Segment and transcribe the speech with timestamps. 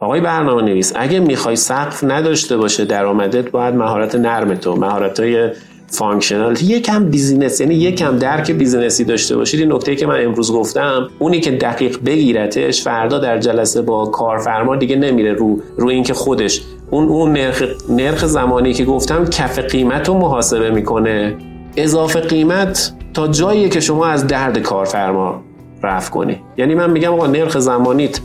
[0.00, 5.50] آقای برنامه نویس اگه می‌خوای سقف نداشته باشه درآمدت باید مهارت نرم تو مهارت های
[5.86, 6.62] functional.
[6.62, 11.08] یکم business یعنی یکم درک business ی داشته باشید این نکته که من امروز گفتم
[11.18, 16.62] اونی که دقیق بگیرتش فردا در جلسه با کارفرما دیگه نمیره رو رو اینکه خودش.
[16.90, 21.36] اون اون نرخ نرخ زمانی که گفتم کف قیمت رو محاسبه می‌کنه.
[21.76, 25.42] اضافه قیمت تا جایی که شما از درد کارفرما
[25.82, 26.40] رفت کنی.
[26.56, 28.20] یعنی من میگم آقا نرخ زمانیت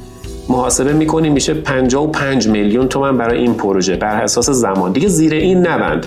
[0.50, 4.92] محاسبه می‌کنی میشه 55 میلیون تومن برای این پروژه بر اساس زمان.
[4.92, 6.06] دیگه زیر این نبند.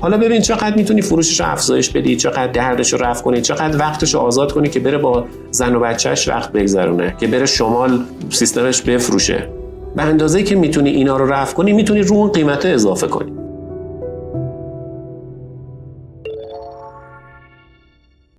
[0.00, 4.14] حالا ببین چقدر می‌تونی فروشش رو افزایش بدی چقدر دردش رو رفت کنی چقدر وقتش
[4.14, 8.82] رو آزاد کنی که بره با زن و بچهش وقت بگذرونه که بره شمال سیستمش
[8.82, 9.48] بفروشه.
[9.96, 13.32] به اندازه که می‌تونی اینا رو رفت کنی می‌تونی رو اون قیمت اضافه کنی.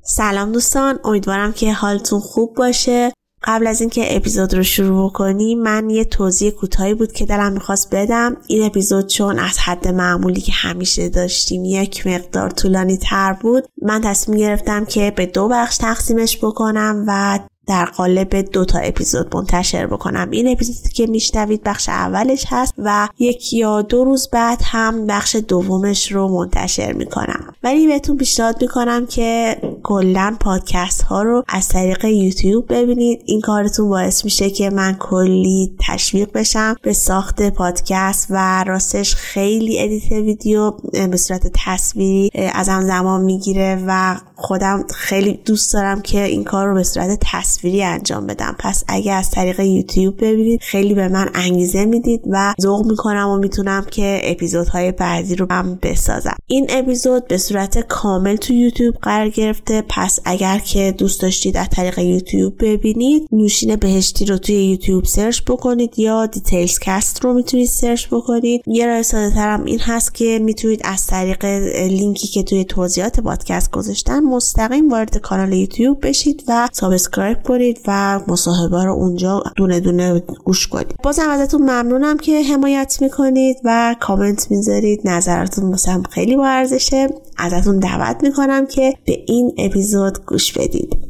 [0.02, 3.12] سلام دوستان امیدوارم که حالتون خوب باشه.
[3.44, 7.96] قبل از اینکه اپیزود رو شروع کنیم من یه توضیح کوتاهی بود که دلم می‌خواست
[7.96, 8.38] بدم.
[8.48, 14.02] این اپیزود چون از حد معمولی که همیشه داشتیم یک مقدار طولانی تر بود من
[14.02, 19.88] تصمیم گرفتم که به دو بخش تقسیمش بکنم و در قالب دو تا اپیزود منتشر
[19.88, 20.30] بکنم.
[20.32, 25.36] این اپیزودی که میشنوید بخش اولش هست و یک یا دو روز بعد هم بخش
[25.36, 27.54] دومش رو منتشر می‌کنم.
[27.64, 33.22] ولی بهتون پیشنهاد می‌کنم که کلا پادکست ها رو از طریق یوتیوب ببینید.
[33.26, 39.80] این کارتون باعث میشه که من کلی تشویق بشم به ساخت پادکست و راستش خیلی
[39.80, 40.72] edit ویدیو
[41.12, 46.74] به صورت تصویری ازم زمان می‌گیره و خودم خیلی دوست دارم که این کار رو
[46.74, 48.56] به صورت تصویری انجام بدم.
[48.60, 53.38] پس اگه از طریق یوتیوب ببینید خیلی به من انگیزه می‌دید و ذوق می‌کنم و
[53.38, 56.36] می‌تونم که اپیزودهای بعدی رو هم بسازم.
[56.48, 59.30] این اپیزود به صورت کامل تو یوتیوب قرار
[59.70, 65.06] گرفته پس اگر که دوست داشتید از طریق یوتیوب ببینید نوشین بهشتی رو توی یوتیوب
[65.06, 68.62] search بکنید یا دیتیلز کست رو می‌تونید search بکنید.
[68.68, 73.72] یه راه ساده ترم این هست که می‌تونید از طریق لینکی که توی توضیحات پادکست
[73.72, 80.20] گذاشتم مستقیم وارد کانال یوتیوب بشید و subscribe کنید و مصاحبه رو اونجا دونه دونه
[80.46, 80.96] گوش کنید.
[81.04, 85.02] بازم ازتون ممنونم که حمایت می‌کنید و کامنت می‌ذارید.
[85.06, 87.10] نظراتتون مثلا خیلی با ارزشه.
[87.38, 91.10] ازتون دعوت می‌کنم که به این اپیزود گوش بدید.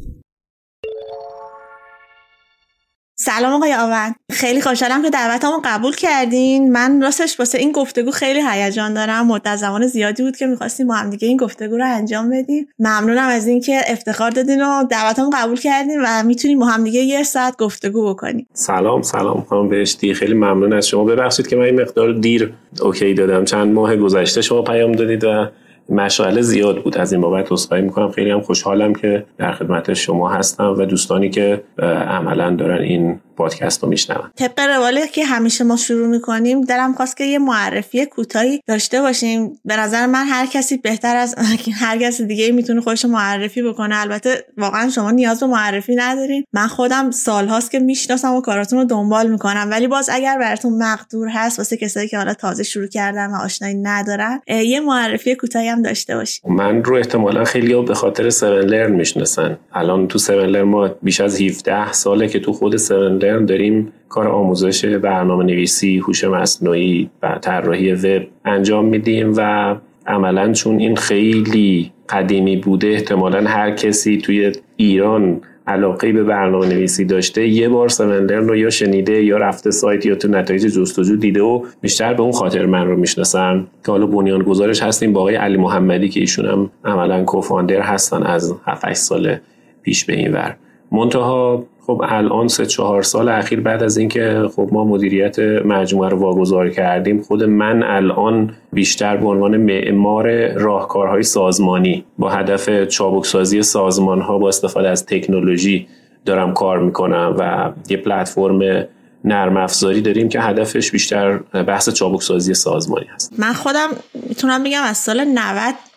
[3.22, 6.72] سلام آقای آون خیلی خوشحالم که دعوتمو قبول کردین.
[6.72, 9.26] من راستش واسه این گفتگو خیلی هیجان دارم.
[9.26, 12.68] مدت زمان زیادی بود که می‌خواستیم با هم دیگه این گفتگو رو انجام بدیم.
[12.78, 17.22] ممنونم از اینکه افتخار دادین و دعوتمو قبول کردین و می‌تونیم با هم دیگه یه
[17.22, 18.46] ساعت گفتگو بکنیم.
[18.52, 19.42] سلام سلام.
[19.42, 20.14] خانم بهشتی.
[20.14, 21.04] خیلی ممنون از شما.
[21.04, 23.44] ببخشید که من این مقدار دیر اوکی دادم.
[23.44, 25.46] چند ماه گذشته شما پیام دادید و
[25.90, 26.98] مشغله زیاد بود.
[26.98, 28.10] از این بابت عذرخواهی می‌کنم.
[28.10, 31.62] خیلی هم خوشحالم که در خدمت شما هستم و دوستانی که
[32.08, 37.16] عملا دارن این پادکست رو میشنون طبق روالی که همیشه ما شروع می‌کنیم دلم خواست
[37.16, 39.52] که یه معرفی کوتاهی داشته باشیم.
[39.64, 41.34] به نظر من هر کسی بهتر از
[41.82, 44.00] هر کس دیگه می‌تونه خودش معرفی بکنه.
[44.00, 46.44] البته واقعا شما نیاز به معرفی ندارین.
[46.52, 49.68] من خودم سالهاست که می‌شناسم و کاراتون رو دنبال می‌کنم.
[49.70, 53.74] ولی باز اگر براتون مقدور هست واسه کسایی که حالا تازه شروع کردن و آشنایی
[53.74, 58.92] ندارن یه معرفی کوتاهی هم داشته باشیم من رو احتمالا خیلی به خاطر 7 لرن
[58.92, 59.58] می‌شناسن.
[59.72, 62.92] الان تو 7 لرن ما بیش از 17 ساله که تو خود 7
[63.30, 70.52] لرن داریم کار آموزش برنامه نویسی هوش مصنوعی و طراحی وب انجام میدیم و عملا
[70.52, 77.48] چون این خیلی قدیمی بوده احتمالا هر کسی توی ایران علاقه به برنامه نویسی داشته
[77.48, 81.64] یه بار سمندرن رو یا شنیده یا رفته سایت یا تو نتایج جستجو دیده و
[81.80, 83.66] بیشتر به اون خاطر من رو می‌شناسن.
[83.86, 88.22] که حالا بنیان گذارش هستیم با آقای علی محمدی که ایشون هم عملا کوفاندر هستن
[88.22, 89.36] از 7 سال
[89.82, 90.56] پیش به این ور.
[90.92, 96.18] منتها خب الان سه چهار سال اخیر بعد از اینکه خب ما مدیریت مجموعه رو
[96.18, 104.20] واگذار کردیم خود من الان بیشتر به عنوان معمار راهکارهای سازمانی با هدف چابکسازی سازمان
[104.20, 105.86] ها با استفاده از تکنولوژی
[106.24, 108.86] دارم کار می‌کنم و یه پلتفرم
[109.24, 113.32] نرم افزاری داریم که هدفش بیشتر بحث چابک سازی سازمانی هست.
[113.38, 113.88] من خودم
[114.28, 115.89] می‌تونم بگم از سال 90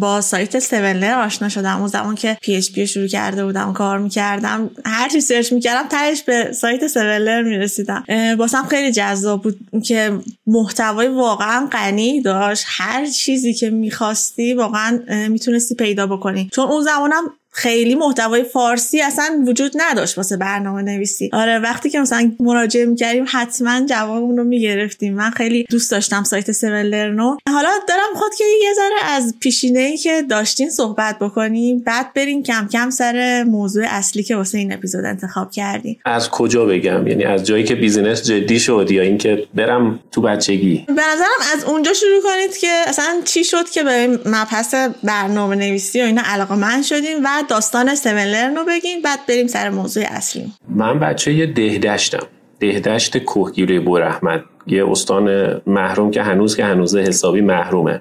[0.00, 1.78] با سایت سون لرن آشنا شدم.
[1.78, 4.70] اون زمان که PHP شروع کرده بودم کار می‌کردم.
[4.84, 8.04] هر چی search می‌کردم تهش به سایت سون لرن می‌رسیدم.
[8.38, 12.64] واسم خیلی جذاب بود که محتوای واقعا غنی داشت.
[12.66, 16.48] هر چیزی که می‌خواستی واقعا می‌تونستی پیدا بکنی.
[16.52, 17.22] چون اون زمانم
[17.58, 23.24] خیلی محتوای فارسی اصلا وجود نداشت واسه برنامه نویسی آره وقتی که مثلا مراجعه می‌کردیم
[23.28, 25.14] حتما جوابمون رو می‌گرفتیم.
[25.14, 29.96] من خیلی دوست داشتم سایت سون حالا دارم خود که یه ذره از پیشینه ای
[29.96, 31.78] که داشتین صحبت بکنیم.
[31.78, 35.98] بعد بریم کم کم سر موضوع اصلی که واسه این اپیزود انتخاب کردیم.
[36.04, 40.84] از کجا بگم؟ یعنی از جایی که بیزینس جدی شد یا اینکه برم تو بچگی؟
[40.86, 44.74] به نظرم از اونجا شروع کنید که اصلا چی شد که به مبحث
[45.04, 47.24] برنامه نویسی و اینا علاقه من شدیم.
[47.24, 50.52] و داستان سیون رو بگین بعد بریم سر موضوع اصلی.
[50.68, 52.26] من بچه یه دهدشتم.
[52.60, 58.00] دهدشت کوهگیره بور احمد یه استان محروم که هنوز که هنوز حسابی محرومه.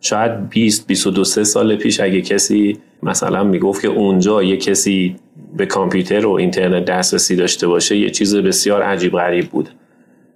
[0.00, 5.16] شاید 20 22 سال پیش اگه کسی مثلا می‌گفت که اونجا یه کسی
[5.56, 9.68] به کامپیوتر و اینترنت دسترسی داشته باشه یه چیز بسیار عجیب غریب بود.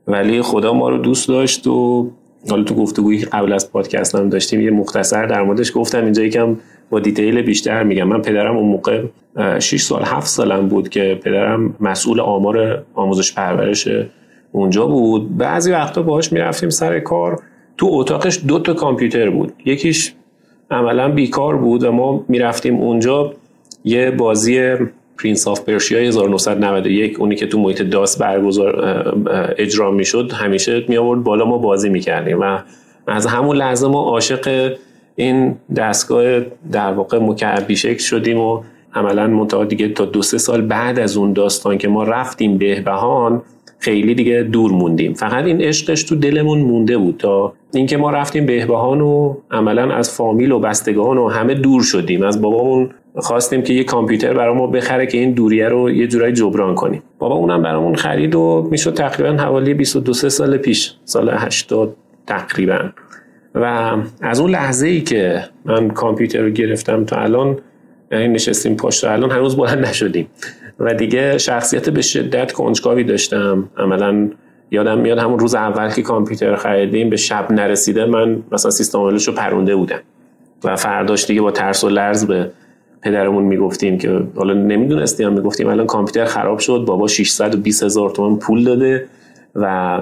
[0.06, 2.10] ولی خدا ما رو دوست داشت و
[2.50, 6.04] حالا تو گفتگویی قبل از پادکست هم داشتیم یه مختصر در موردش گفتم.
[6.04, 6.56] اینجا یکم
[6.94, 8.04] با دیتیل بیشتر میگم.
[8.04, 9.02] من پدرم اون موقع
[9.58, 13.88] 6 سال 7 سالم بود که پدرم مسئول آمار آموزش پرورش
[14.52, 15.36] اونجا بود.
[15.36, 17.42] بعضی وقتا باهاش می‌رفتیم سر کار.
[17.78, 19.52] تو اتاقش دو تا کامپیوتر بود.
[19.64, 20.12] یکیش
[20.70, 23.32] عملا بیکار بود و ما می‌رفتیم اونجا.
[23.84, 24.74] یه بازی
[25.18, 28.74] Prince of Persia 1991 اونی که تو محیط DOS برگزار
[29.58, 32.58] اجرا می‌شد همیشه می آورد بالا ما بازی می‌کردیم و
[33.06, 34.74] از همون لحظه ما عاشق
[35.16, 36.40] این دستگاه
[36.72, 38.62] در واقع مکعبی شکل شدیم و
[38.94, 43.42] عملا منتها دیگه تا دو سه سال بعد از اون داستان که ما رفتیم بهبهان
[43.78, 45.14] خیلی دیگه دور موندیم.
[45.14, 50.10] فقط این عشقش تو دلمون مونده بود تا اینکه ما رفتیم بهبهان و عملا از
[50.10, 52.22] فامیل و بستگان و همه دور شدیم.
[52.22, 56.32] از بابامون خواستیم که یه کامپیوتر برای ما بخره که این دوریه رو یه جورایی
[56.32, 57.02] جبران کنیم.
[57.18, 61.96] بابا اونم برامون خرید و می‌شد تقریبا حوالی 22 سال پیش سال 80
[62.26, 62.78] تقریبا.
[63.54, 67.58] و از اون لحظه ای که من کامپیوتر رو گرفتم تا الان
[68.12, 70.26] یعنی نشستیم پشت الان هنوز بلند نشدیم.
[70.78, 73.68] و دیگه شخصیت به شدت کنجکاوی داشتم.
[73.76, 74.28] عملا
[74.70, 79.32] یادم میاد همون روز اول که کامپیوتر خریدیم به شب نرسیده من مثلا سیستم رو
[79.32, 80.00] پرونده بودم.
[80.64, 82.50] و فرداش دیگه با ترس و لرز به
[83.02, 88.64] پدرمون می‌گفتیم که حالا نمی‌دونستیم می‌گفتیم الان کامپیوتر خراب شد بابا 620 هزار تومان پول
[88.64, 89.06] داده
[89.54, 89.98] و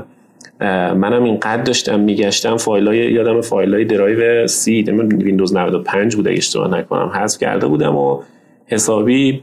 [0.95, 7.41] منم اینقدر داشتم میگشتم فایلای یادم فایلای درایو C ویندوز 95 بوده اشتباه نکنم حذف
[7.41, 8.21] کرده بودم و
[8.67, 9.43] حسابی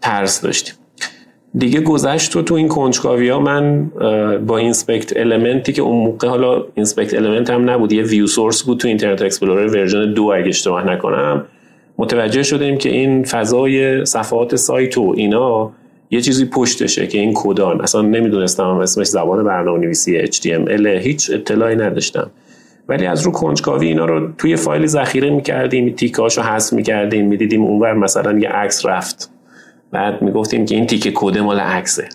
[0.00, 0.74] ترس داشتیم.
[1.58, 3.86] دیگه گذشت و تو این کنجکاوی ها من
[4.46, 8.62] با inspect element ی که اون موقع حالا inspect element هم نبود یه view source
[8.62, 11.44] بود تو Internet Explorer version دو اگه اشتباه نکنم.
[11.98, 15.72] متوجه شدیم که این فضای صفحات سایت و اینا
[16.14, 21.76] یه چیزی پشتشه که این کدان اصلا نمی‌دونستم اسمش زبان برنامه نویسی HTML هیچ اطلاعی
[21.76, 22.30] نداشتم.
[22.88, 27.92] ولی از رو کنجکاوی اینا رو توی فایلی ذخیره می‌کردیم تیکاشو حذف می‌کردیم می‌دیدیم اونور
[27.92, 29.30] مثلا یه عکس رفت.
[29.90, 32.08] بعد می‌گفتیم که این تیکه کد مال عکسه.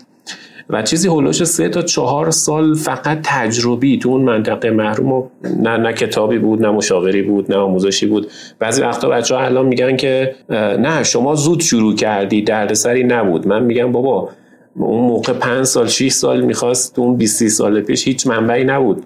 [0.72, 5.76] و چیزی هولوش سه تا چهار سال فقط تجربی تو اون منطقه محروم و نه,
[5.76, 8.30] نه کتابی بود نه مشاوری بود نه آموزشی بود.
[8.58, 10.34] بعضی وقتا بچه ها الان میگن که
[10.78, 13.46] نه شما زود شروع کردی دردسری نبود.
[13.46, 14.28] من میگم بابا
[14.76, 19.04] اون موقع پنج سال 6 سال می‌خواست اون 20 سال پیش هیچ منبعی نبود.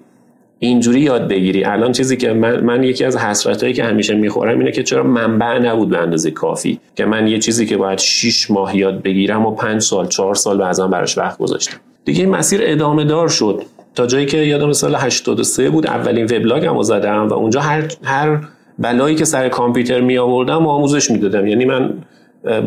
[0.59, 1.63] اینجوری یاد بگیری.
[1.63, 5.59] الان چیزی که من, من یکی از حسرت که همیشه می‌خورم اینه که چرا منبع
[5.59, 9.51] نبود به اندازه کافی؟ که من یه چیزی که باید 6 ماه یاد بگیرم و
[9.51, 11.77] 5 سال 4 سال بعضا براش وقت گذاشتم.
[12.05, 13.63] دیگه این مسیر ادامه دار شد.
[13.95, 18.39] تا جایی که یادم سال 83 بود اولین وبلاگمو زدم و اونجا هر هر
[18.79, 21.47] بلایی که سر کامپیوتر می آوردم و آموزش می‌دادم.
[21.47, 21.93] یعنی من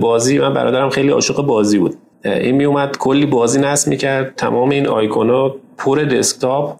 [0.00, 1.95] بازی من برادرم خیلی عاشق بازی بود.
[2.25, 4.35] این می اومد کلی بازی نصب می‌کرد.
[4.37, 6.76] تمام این آیکونا پر دسکتاپ.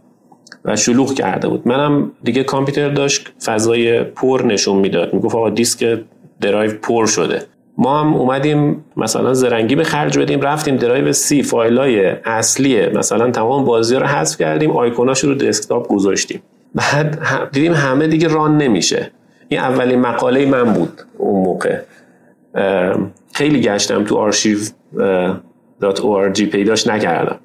[0.65, 1.69] و شلوغ کرده بود.
[1.69, 5.15] منم دیگه کامپیوتر داشت فضای پر نشون می‌داد.
[5.15, 5.99] می‌گفت آقا disk
[6.41, 7.43] drive پر شده.
[7.79, 13.65] ما هم اومدیم مثلا زرنگی به خرج بدیم رفتیم drive C فایلای اصلی مثلا تمام
[13.65, 16.43] بازی رو حذف کردیم آیکوناش رو دسکتاپ گذاشتیم.
[16.75, 17.19] بعد
[17.53, 19.11] دیدیم همه دیگه run نمیشه.
[19.49, 21.79] این اولین مقاله من بود اون موقع.
[23.33, 27.39] خیلی گشتم تو archive.org پیداش نکردم.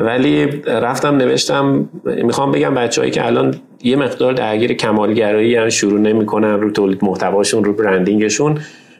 [0.00, 6.60] ولی رفتم نوشتم می‌خوام بگم بچه‌هایی که الان یه مقدار درگیر کمالگرایی هم شروع نمی‌کنن
[6.60, 8.58] رو تولید محتواشون رو branding شون.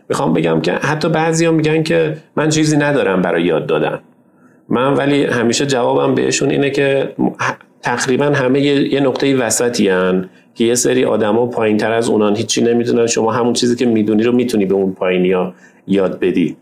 [0.08, 3.98] می‌خوام بگم که حتی بعضیا میگن که من چیزی ندارم برای یاد دادن.
[4.68, 7.14] من ولی همیشه جوابم بهشون اینه که
[7.82, 12.64] تقریبا همه یه نقطه وسطی هن که یه سری آدما پایین تر از اونان هیچی
[12.64, 13.06] نمی‌دونن.
[13.06, 15.54] شما همون چیزی که می‌دونی رو می‌تونی به اون پایینی ها
[15.86, 16.56] یاد بدی.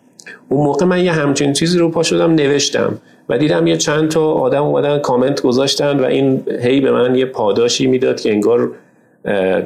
[0.48, 4.32] اون موقع من یه همچین چیزی رو پا شدم نوشتم و دیدم یه چند تا
[4.32, 8.70] آدم اومدن کامنت گذاشتن و این هی به من یه پاداشی می‌داد که انگار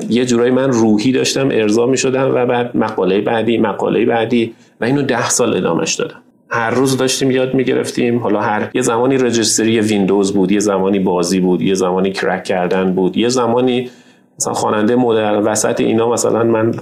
[0.09, 4.85] یه جورایی من روحی داشتم ارضا می شدم و بعد مقاله بعدی مقاله بعدی و
[4.85, 6.23] اینو ده سال ادامش دادم.
[6.51, 8.19] هر روز داشتیم یاد می‌گرفتیم.
[8.19, 12.93] حالا هر یه زمانی رجستری ویندوز بود یه زمانی بازی بود یه زمانی کرک کردن
[12.93, 13.91] بود یه زمانی
[14.39, 16.75] مثلا خواننده مدرن وسط اینا مثلا من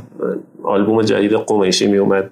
[0.63, 2.31] آلبوم جدید قمیشی می اومد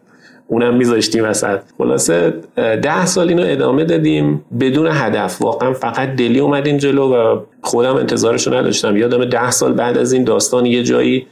[0.50, 1.60] اونم میذاشتیم وسط.
[1.78, 5.42] خلاصه ده سال اینو ادامه دادیم بدون هدف.
[5.42, 8.96] واقعا فقط دلی اومدیم جلو و خودم انتظارشو نداشتم.
[8.96, 11.26] یادم ده سال بعد از این داستان یه جایی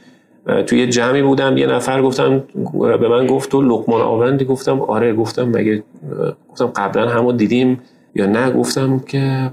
[0.65, 2.43] توی جمعی بودم یه نفر گفتم
[2.99, 5.13] به من گفت تو لقمان آوندی؟ گفتم آره.
[5.13, 5.83] گفتم مگه
[6.51, 7.81] گفتم قبلا همو دیدیم
[8.15, 9.51] یا نه؟ گفتم که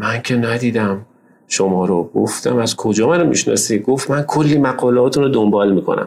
[0.00, 1.00] من که ندیدم
[1.48, 2.10] شما رو.
[2.14, 6.06] گفتم از کجا منو می‌شناسی؟ گفت من کلی مقالاتون رو دنبال می‌کنم.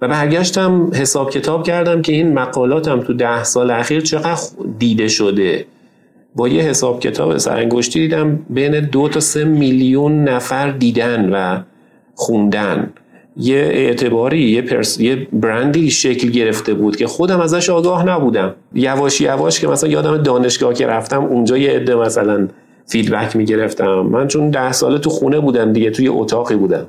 [0.00, 4.40] و برگشتم حساب کتاب کردم که این مقالاتم تو ده سال اخیر چقدر
[4.78, 5.64] دیده شده.
[6.34, 11.60] با یه حساب کتاب سرانگشتی دیدم بین دو تا سه میلیون نفر دیدن و
[12.14, 12.90] خوندن.
[13.36, 18.54] یه اعتباری یه, پرس، یه برندی شکل گرفته بود که خودم ازش آگاه نبودم.
[18.74, 22.48] یواش یواش که مثلا یادم دانشگاه که رفتم اونجا یه عده مثلا
[22.86, 24.00] فیدبک می‌گرفتم.
[24.00, 26.86] من چون ده ساله تو خونه بودم دیگه توی اتاقی بودم.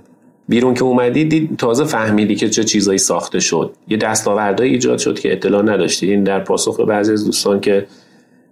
[0.47, 3.73] بیرون که اومدی دید تازه فهمیدی که چه چیزایی ساخته شد.
[3.87, 6.11] یه دستاوردهایی ایجاد شد که اطلاع نداشتی.
[6.11, 7.85] این در پاسخ به بعضی از دوستان که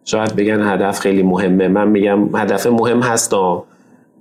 [0.05, 1.67] شاید بگن هدف خیلی مهمه.
[1.67, 3.63] من میگم هدف مهم هستا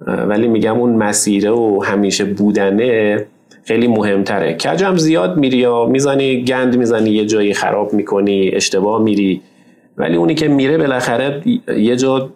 [0.06, 3.26] ولی میگم اون مسیره و همیشه بودنه
[3.64, 4.54] خیلی مهمتره.
[4.54, 9.40] کجم زیاد میری یا می‌زنی گند می‌زنی یه جایی خراب می‌کنی اشتباه میری.
[9.96, 11.42] ولی اونی که میره بالاخره
[11.76, 12.30] یه جا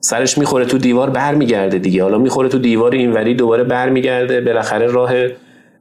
[0.00, 2.02] سرش می‌خوره تو دیوار برمیگرده دیگه.
[2.02, 5.12] حالا می‌خوره تو دیوار اینوری دوباره برمیگرده بالاخره راه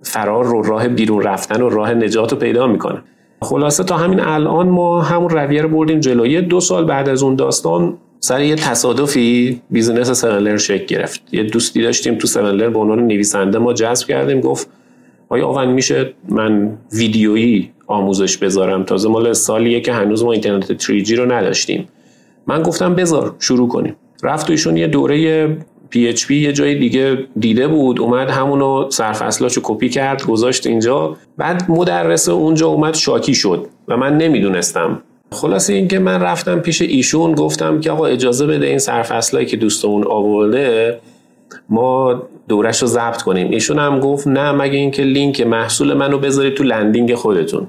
[0.02, 3.02] فرار رو راه بیرون رفتن و راه نجات رو پیدا می‌کنه.
[3.42, 6.42] خلاصه تا همین الان ما همون رویه رو بردیم جلوی.
[6.42, 11.22] دو سال بعد از اون داستان سر یه تصادفی بیزینس سونلر شکل گرفت.
[11.32, 14.42] یه دوستی داشتیم تو سونلر به عنوان نویسنده ما جذب کردیم.
[14.42, 14.70] گفت
[15.30, 21.12] آیا آون میشه من ویدیویی آموزش بذارم؟ تازه مال سالیه که هنوز ما اینترنت 3G
[21.12, 21.88] رو نداشتیم.
[22.48, 23.96] من گفتم بذار شروع کنیم.
[24.26, 25.48] رفت ایشون یه دوره
[25.96, 31.18] PHP یه جای دیگه دیده بود اومد همونو سرفصلاشو کپی کرد گذاشت اینجا.
[31.38, 35.02] بعد مدرس اونجا اومد شاکی شد و من نمی‌دونستم.
[35.32, 40.08] خلاصه اینکه من رفتم پیش ایشون گفتم که آقا اجازه بده این سرفصلایی که دوستمون
[40.08, 41.00] آورده
[41.70, 43.52] ما دورش رو ضبط کنیم.
[43.52, 47.68] ایشون هم گفت نه مگه اینکه لینک محصول منو بذارید تو landing خودتون.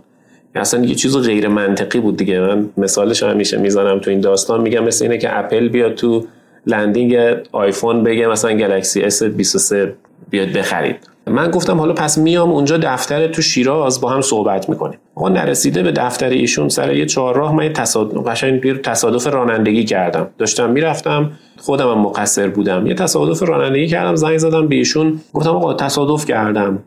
[0.54, 2.40] اصلا یه چیز غیر منطقی بود دیگه.
[2.40, 4.60] من مثالش همیشه می‌زنم تو این داستان.
[4.60, 6.24] میگم مثل اینه که اپل بیاد تو
[6.66, 7.16] landing
[7.52, 9.74] آیفون بگه مثلا گلکسی S23
[10.30, 10.96] بیاد بخرید.
[11.26, 14.98] من گفتم حالا پس میام اونجا دفتر تو شیراز با هم صحبت می‌کنیم.
[15.14, 20.26] آقا نرسیده به دفتر ایشون سر یه چهارراه من تصادف قشنگ تصادف رانندگی کردم.
[20.38, 22.86] داشتم می‌رفتم خودم هم مقصر بودم.
[22.86, 25.20] یه تصادف رانندگی کردم زنگ زدم به ایشون.
[25.32, 26.78] گفتم آقا تصادف کردم.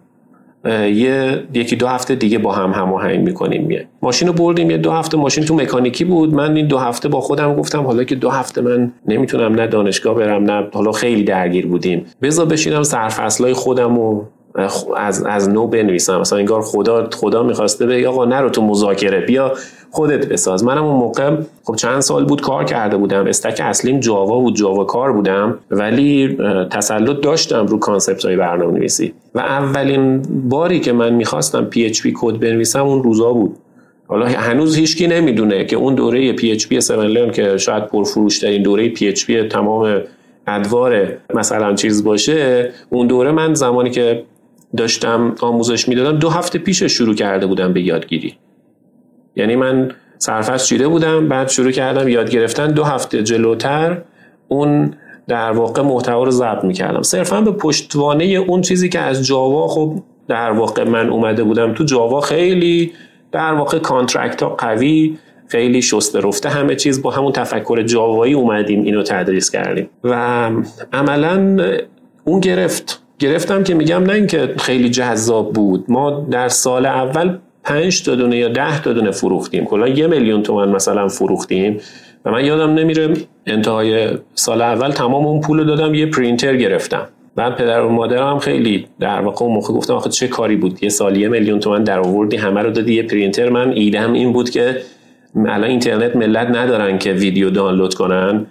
[0.66, 4.92] یه یکی دو هفته دیگه با هم هماهنگ می‌کنیم میه ماشین رو بردیم یه دو
[4.92, 6.34] هفته ماشین تو مکانیکی بود.
[6.34, 10.16] من این دو هفته با خودم گفتم حالا که دو هفته من نمی‌تونم نه دانشگاه
[10.16, 12.06] برم نه حالا خیلی درگیر بودیم.
[12.22, 14.24] بذار بشینم سرفصلای خودم و
[14.98, 16.20] از از نو بنویسم.
[16.20, 19.53] مثلا انگار خدا خدا می‌خواسته بگه آقا نرو تو مذاکره بیا
[19.91, 20.63] خودت بساز.
[20.63, 23.27] منم اون موقع خب چند سال بود کار کرده بودم.
[23.27, 25.58] stack اصلیم جاوا بود جاوا کار بودم.
[25.72, 26.38] ولی
[26.72, 32.39] تسلط داشتم رو concept های برنامه نویسی و اولین باری که من می‌خواستم PHP کد
[32.39, 33.56] بنویسم اون روزا بود.
[34.08, 39.32] حالا هنوز هیچکی نمی‌دونه که اون دوره PHP 7 که شاید پرفروش ترین دوره PHP
[39.50, 40.01] تمام
[40.48, 44.24] ادوار مثلا چیز باشه اون دوره من زمانی که
[44.77, 46.19] داشتم آموزش می‌دادم.
[46.19, 48.38] دو هفته پیش شروع کرده بودم به یادگیری.
[49.35, 52.71] یعنی من سرفصل چیده بودم بعد شروع کردم یاد گرفتن.
[52.71, 54.01] دو هفته جلوتر
[54.47, 54.93] اون
[55.27, 57.01] در واقع محتوا رو ضبط می‌کردم.
[57.01, 61.83] صرفا به پشتوانه اون چیزی که از Java خب در واقع من اومده بودم تو
[61.84, 62.91] Java خیلی
[63.31, 68.83] در واقع contract ها قوی خیلی شسته رفته همه چیز با همون تفکر جاوایی اومدیم
[68.83, 69.89] اینو تدریس کردیم.
[70.03, 70.49] و
[70.93, 71.57] عملا
[72.23, 73.03] اون گرفت.
[73.19, 75.85] گرفتم که میگم نه اینکه خیلی جذاب بود.
[75.88, 79.65] ما در سال اول 5 تا دونه یا 10 تا دونه فروختیم.
[79.65, 81.79] کلا یه میلیون تومن مثلا فروختیم.
[82.25, 83.13] و من یادم نمیره
[83.47, 87.07] انتهای سال اول تمام اون پول دادم یه پرینتر گرفتم.
[87.35, 90.89] بعد پدر و مادرم خیلی در واقع اون موقع گفتم آخه چه کاری بود؟ یه
[90.89, 93.49] سال یه میلیون تومن در آوردی همه رو دادی یه پرینتر.
[93.49, 94.81] من ایدم این بود که
[95.35, 98.45] الان اینترنت ملت ندارن که ویدیو دانلود کنن.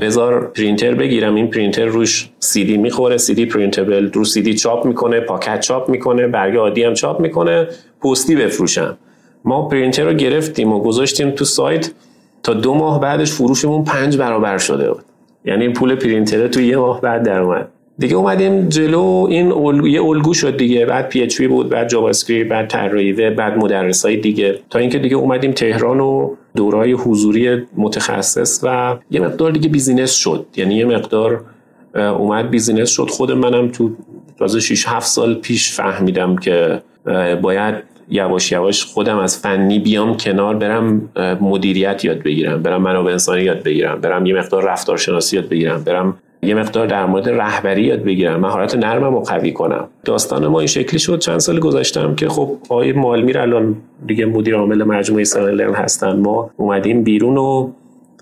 [0.00, 1.34] بذار پرینتر بگیرم.
[1.34, 3.16] این پرینتر روش سی دی می‌خوره.
[3.16, 7.20] سی دی printable رو سی دی چاپ می‌کنه پاکت چاپ می‌کنه برگ عادی هم چاپ
[7.20, 7.66] می‌کنه
[8.02, 8.98] پستی بفروشم.
[9.44, 11.90] ما پرینتر رو گرفتیم و گذاشتیم تو سایت
[12.42, 15.04] تا دو ماه بعدش فروشمون پنج برابر شده بود.
[15.44, 17.68] یعنی پول پرینتر تو یه ماه بعد در اومد.
[17.98, 19.26] دیگه اومدیم جلو.
[19.30, 19.52] این
[19.84, 20.86] یه الگو شد دیگه.
[20.86, 24.58] بعد پی بود بعد JavaScript بعد طراحی بعد مدرسای دیگه.
[24.70, 30.46] تا اینکه دیگه اومدیم تهران و دورای حضوری متخصص و یه مقدار دیگه business شد.
[30.56, 31.44] یعنی یه مقدار
[31.94, 33.08] اومد business شد.
[33.10, 33.90] خود منم تو
[34.38, 36.82] تازه 6 7 سال پیش فهمیدم که
[37.42, 37.74] باید
[38.10, 41.08] یواش یواش خودم از فنی بیام کنار برم
[41.40, 46.18] مدیریت یاد بگیرم برم منابع انسانی یاد بگیرم برم یه مقدار رفتارشناسی یاد بگیرم برم
[46.42, 48.40] یه مقدار در مورد رهبری یاد بگیرم.
[48.40, 49.88] مهارت نرمم رو قوی کنم.
[50.04, 51.18] داستان ما این شکلی شد.
[51.18, 53.76] چند سال گذاشتم که خب آقای مالمیر الان
[54.06, 56.16] دیگه مدیر عامل مجموعه سیون هستن.
[56.16, 57.70] ما اومدیم بیرون و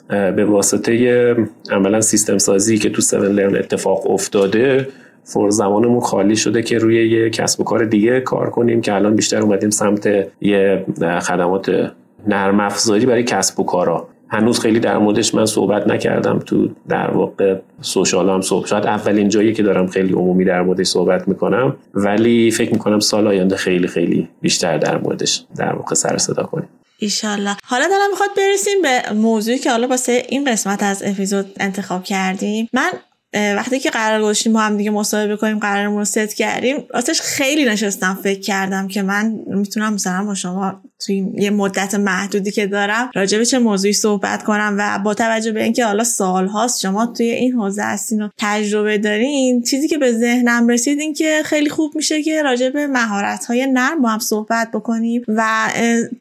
[0.09, 1.37] به واسطه
[1.71, 4.89] عملا سیستم سازی که تو سیون لرن اتفاق افتاده
[5.25, 9.17] فور زمانمون خالی شده که روی یه کسب و کار دیگه کار کنیم که الان
[9.17, 10.09] بیشتر اومدیم سمت
[10.41, 10.85] یه
[11.21, 11.93] خدمات
[12.27, 14.09] نرم افزاری برای کسب و کارا.
[14.29, 19.29] هنوز خیلی در موردش من صحبت نکردم تو در واقع سوشال هم صحبت شاید اولین
[19.29, 23.87] جایی که دارم خیلی عمومی در موردش صحبت می‌کنم ولی فکر می‌کنم سال آینده خیلی
[23.89, 26.69] خیلی بیشتر در موردش در واقع سر صدا کنیم.
[26.99, 27.57] ایشالله.
[27.65, 32.69] حالا دارم می‌خواد برسیم به موضوعی که حالا واسه این قسمت از اپیزود انتخاب کردیم.
[32.73, 32.91] من
[33.35, 37.65] وقتی که قرار گذاشتیم با هم دیگه مصاحبه کنیم قرارمون رو ست کردیم راستش خیلی
[37.65, 43.11] نشستم فکر کردم که من می‌تونم مثلا با شما توی یه مدت محدودی که دارم
[43.15, 47.07] راجع به چه موضوعی صحبت کنم و با توجه به اینکه حالا سال هاست شما
[47.07, 51.71] توی این حوزه هستین و تجربه دارین چیزی که به ذهنم رسید این که خیلی
[51.71, 55.69] خوب میشه که راجع به مهارت های نرم با هم صحبت بکنیم و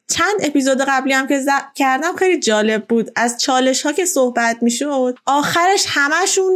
[0.08, 1.42] چند اپیزود قبلی هم که
[1.76, 6.54] کردم خیلی جالب بود از چالش ها که صحبت می‌شد آخرش همشون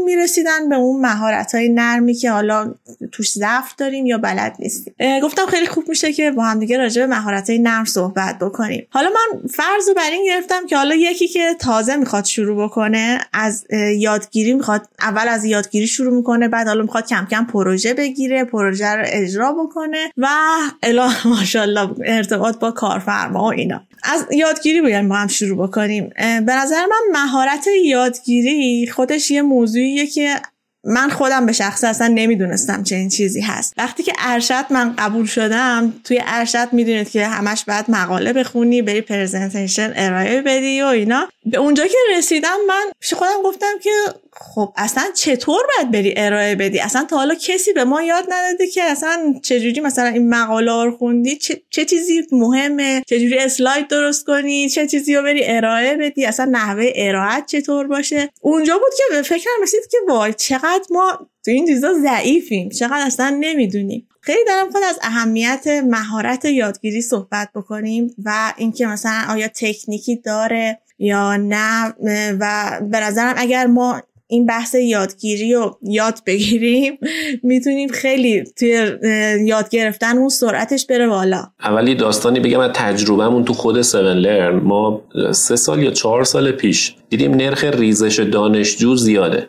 [0.50, 2.74] می‌رسیدن به اون مهارت های نرمی که حالا
[3.12, 4.94] توش ضعف داریم یا بلد نیستیم.
[5.24, 8.88] گفتم خیلی خوب میشه که با هم دیگه راجع به مهارت های نرم صحبت بکنیم.
[8.90, 13.20] حالا من فرض رو بر این گرفتم که حالا یکی که تازه می‌خواد شروع بکنه
[13.34, 13.66] از
[13.98, 18.88] یادگیری می‌خواد اول از یادگیری شروع می‌کنه بعد حالا می‌خواد کم کم پروژه بگیره پروژه
[18.88, 20.28] رو اجرا بکنه و
[20.84, 23.82] الا ماشاءالله ارتباط با کارفرما و اینا.
[24.04, 26.14] از یادگیری باید با هم شروع بکنیم.
[26.18, 30.36] به نظر من مهارت یادگیری خودش یه موضوعیه که
[30.84, 33.74] من خودم به شخصه اصلا نمی‌دونستم چه این چیزی هست.
[33.78, 39.02] وقتی که ارشد من قبول شدم توی ارشد می‌دونید که همش بعد مقاله بخونی بری
[39.02, 41.28] پرزنتیشن ارائه بدی و اینا.
[41.46, 43.90] به اونجا که رسیدم من پیش خودم گفتم که
[44.42, 48.68] خب اصلا چطور باید بری ارائه بدی؟ اصلا تا حالا کسی به ما یاد نداده
[48.68, 54.26] که اصلا چجوری مثلا این مقاله رو خوندی؟ چه, چه چیزی مهمه؟ چجوری اسلاید درست
[54.26, 59.04] کنی؟ چه چیزی رو بری ارائه بدی؟ اصلا نحوه ارائه چطور باشه؟ اونجا بود که
[59.12, 62.70] به فکرم رسید که وای چقدر ما تو این چیزا ضعیفیم.
[62.70, 64.08] چقدر اصلا نمی‌دونیم.
[64.22, 70.80] خیلی دارم خود از اهمیت مهارت یادگیری صحبت بکنیم و اینکه مثلا آیا تکنیکی داره
[71.00, 71.94] یا نه
[72.40, 76.98] و به نظرم اگر ما این بحث یادگیری رو یاد بگیریم
[77.44, 78.92] می‌تونیم خیلی توی
[79.46, 81.48] یاد گرفتن اون سرعتش بره بالا.
[81.60, 84.56] اولی داستانی بگم از تجربهمون تو خود 7 لرن.
[84.56, 85.02] ما
[85.32, 89.48] سه سال یا چهار سال پیش دیدیم نرخ ریزش دانشجو زیاده.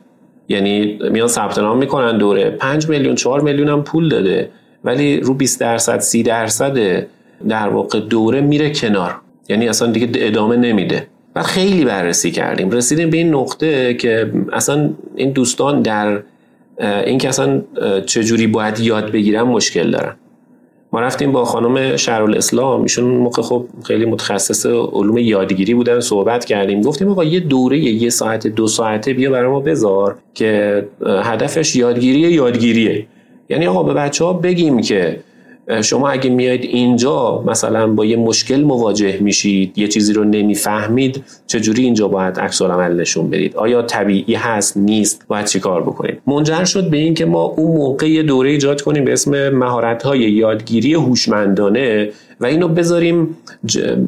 [0.51, 2.51] یعنی میان ثبت نام می‌کنن دوره.
[2.51, 4.51] 5 میلیون 4 میلیون هم پول داده.
[4.85, 7.07] ولی رو 20 درصد 30 درصد
[7.49, 9.15] در واقع دوره میره کنار.
[9.49, 11.07] یعنی اصلا دیگه ادامه نمیده.
[11.37, 12.71] و خیلی بررسی کردیم.
[12.71, 16.23] رسیدیم به این نقطه که اصلا این دوستان در
[16.81, 17.63] این که اصلا
[18.07, 20.17] چجوری باید یاد بگیرن مشکل دارن.
[20.93, 26.81] ما رفتیم با خانم شهرالاسلام ایشون موقع خب خیلی متخصص علوم یادگیری بودن صحبت کردیم.
[26.81, 32.19] گفتیم آقا یه دوره یه ساعت دو ساعته بیا برای ما بذار که هدفش یادگیری
[32.19, 33.07] یادگیریه.
[33.49, 35.21] یعنی آقا به بچه ها بگیم که
[35.83, 41.85] شما اگه میاید اینجا مثلا با یه مشکل مواجه میشید یه چیزی رو نمی‌فهمید چجوری
[41.85, 46.91] اینجا باید عکس عمل نشون بدید؟ آیا طبیعی هست نیست؟ باید چیکار بکنید؟ منجر شد
[46.91, 52.11] به اینکه ما اون موقع یه دوره ایجاد کنیم به اسم مهارت های یادگیری هوشمندانه
[52.41, 53.37] و اینو بذاریم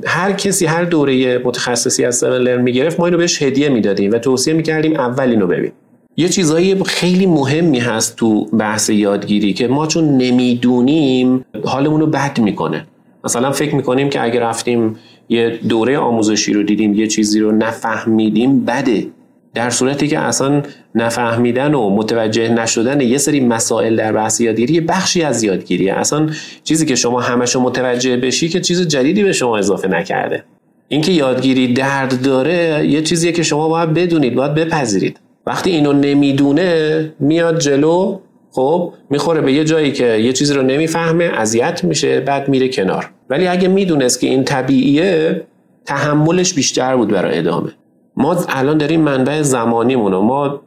[0.06, 4.54] هر کسی هر دوره متخصصی از لرن می‌گرفت ما اینو بهش هدیه می‌دادیم و توصیه
[4.54, 5.72] می‌کردیم اول اینو ببین.
[6.16, 12.40] یه چیزایی خیلی مهمی هست تو بحث یادگیری که ما چون نمی‌دونیم حالمون رو بد
[12.40, 12.86] می‌کنه.
[13.24, 14.96] مثلا فکر می‌کنیم که اگر رفتیم
[15.28, 19.06] یه دوره آموزشی رو دیدیم یه چیزی رو نفهمیدیم بده.
[19.54, 20.62] در صورتی که اصلا
[20.94, 25.94] نفهمیدن و متوجه نشدن یه سری مسائل در بحث یادگیری بخشی از یادگیریه.
[25.94, 26.28] اصلا
[26.64, 30.44] چیزی که شما همشو متوجه بشی که چیز جدیدی به شما اضافه نکرده.
[30.88, 35.20] اینکه یادگیری درد داره یه چیزیه که شما باید بدونید باید بپذیرید.
[35.46, 38.18] وقتی اینو نمی‌دونه میاد جلو
[38.50, 43.10] خب می‌خوره به یه جایی که یه چیزی رو نمی‌فهمه اذیت میشه بعد میره کنار.
[43.30, 45.42] ولی اگه می‌دونست که این طبیعیه
[45.86, 47.70] تحملش بیشتر بود برای ادامه.
[48.16, 50.20] ما الان داریم منبع زمانیمونو.
[50.20, 50.60] ما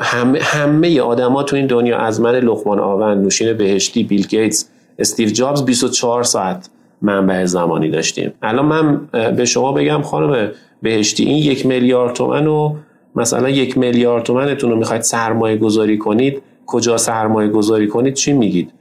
[0.00, 5.28] همه, همه آدما تو این دنیا از من لقمان آون نوشین بهشتی بیل گیتس استیو
[5.28, 6.70] جابز 24 ساعت
[7.02, 8.32] منبع زمانی داشتیم.
[8.42, 9.00] الان من
[9.36, 10.48] به شما بگم خانم
[10.82, 12.76] بهشتی این یک میلیارد تومن و
[13.16, 18.72] مثلا یک میلیارد تومنتون رو می‌خواید سرمایه گذاری کنید کجا سرمایه گذاری کنید چی میگید؟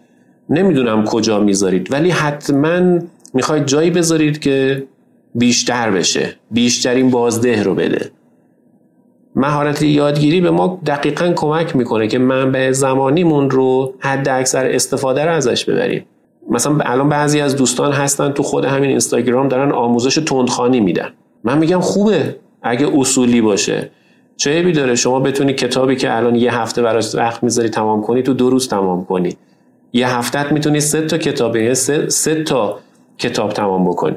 [0.49, 2.99] نمی‌دونم کجا می‌ذارید ولی حتما
[3.33, 4.83] می‌خواید جایی بذارید که
[5.35, 8.11] بیشتر بشه بیشترین بازده رو بده.
[9.35, 15.31] مهارت یادگیری به ما دقیقا کمک می‌کنه که منبع زمانیمون رو حد اکثر استفاده رو
[15.31, 16.05] ازش ببریم.
[16.49, 21.09] مثلا الان بعضی از دوستان هستن تو خود همین اینستاگرام دارن آموزش تندخانی میدن.
[21.43, 23.91] من میگم خوبه اگه اصولی باشه.
[24.39, 24.95] چه عیبی داره.
[24.95, 28.67] شما بتونی کتابی که الان یه هفته براش وقت می‌ذاری تمام کنی تو دو روز
[28.67, 29.37] تمام کنی.
[29.93, 32.79] یه هفتت می‌تونی سه تا کتاب یعنی سه, سه تا
[33.17, 34.15] کتاب تمام بکنی.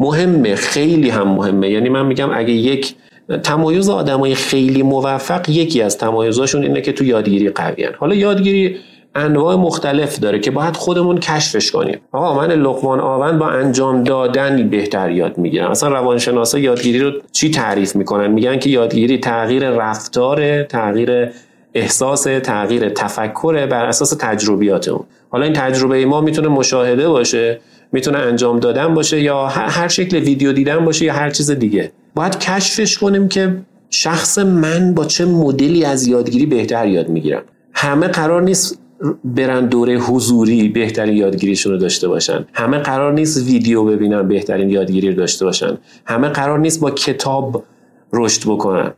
[0.00, 1.70] مهمه خیلی هم مهمه.
[1.70, 2.94] یعنی من میگم اگه یک
[3.42, 8.76] تمایز آدمای خیلی موفق یکی از تمایزاشون اینه که تو یادگیری قویان حالا یادگیری
[9.16, 11.98] انواع مختلف داره که باید خودمون کشفش کنیم.
[12.12, 15.70] آقا من لقمان آون با انجام دادن بهتر یاد می‌گیرم.
[15.70, 21.28] مثلا روانشناسا یادگیری رو چی تعریف می‌کنن؟ میگن که یادگیری تغییر رفتار تغییر
[21.74, 25.04] احساس تغییر تفکر بر اساس تجربیات اون.
[25.30, 27.60] حالا این تجربه ما می‌تونه مشاهده باشه
[27.92, 31.92] می‌تونه انجام دادن باشه یا هر شکل ویدیو دیدن باشه یا هر چیز دیگه.
[32.14, 33.56] باید کشفش کنیم که
[33.90, 37.42] شخص من با چه مدلی از یادگیری بهتر یاد می‌گیرم.
[37.74, 38.78] همه قرار نیست
[39.24, 42.46] برن دوره حضوری بهترین یادگیریشون رو داشته باشن.
[42.52, 45.78] همه قرار نیست ویدیو ببینن بهترین یادگیری رو داشته باشن.
[46.04, 47.64] همه قرار نیست با کتاب
[48.12, 48.92] رشد بکنن.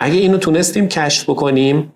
[0.00, 1.92] اگه اینو تونستیم کشف بکنیم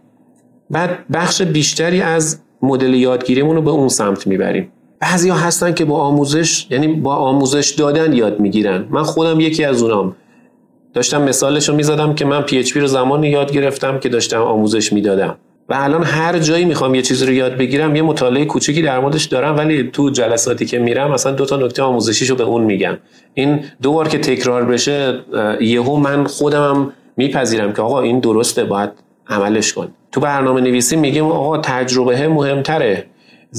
[0.71, 4.73] بعد بخش بیشتری از مدل یادگیریمون رو به اون سمت می‌بریم.
[5.01, 8.87] بعضی ها هستن که با آموزش یعنی با آموزش دادن یاد می‌گیرن.
[8.91, 10.17] من خودم یکی از اونام.
[10.95, 15.37] داشتم مثالش رو می‌زدم که من پی رو زمانی یاد گرفتم که داشتم آموزش می‌دادم.
[15.69, 19.25] و الان هر جایی می‌خوام یه چیزی رو یاد بگیرم یه مطالعه کوچیکی در موردش
[19.25, 22.99] دارم ولی تو جلساتی که میرم مثلا دو تا نکته آموزشیشو به اون میگم.
[23.35, 25.21] این دو بار که تکرار بشه
[25.61, 28.91] یهو من خودمم میپذیرم که آقا این درسته باید
[29.29, 29.89] عملش کن.
[30.13, 33.07] تو برنامه نویسی میگیم آقا تجربه مهمتره.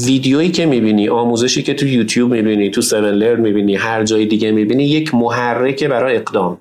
[0.05, 4.51] ویدیویی که می‌بینی آموزشی که تو یوتیوب می‌بینی تو 7 لرن می‌بینی هر جای دیگه
[4.51, 6.57] می‌بینی یک محرک برای اقدام.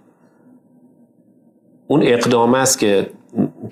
[1.87, 3.07] اون اقدام است که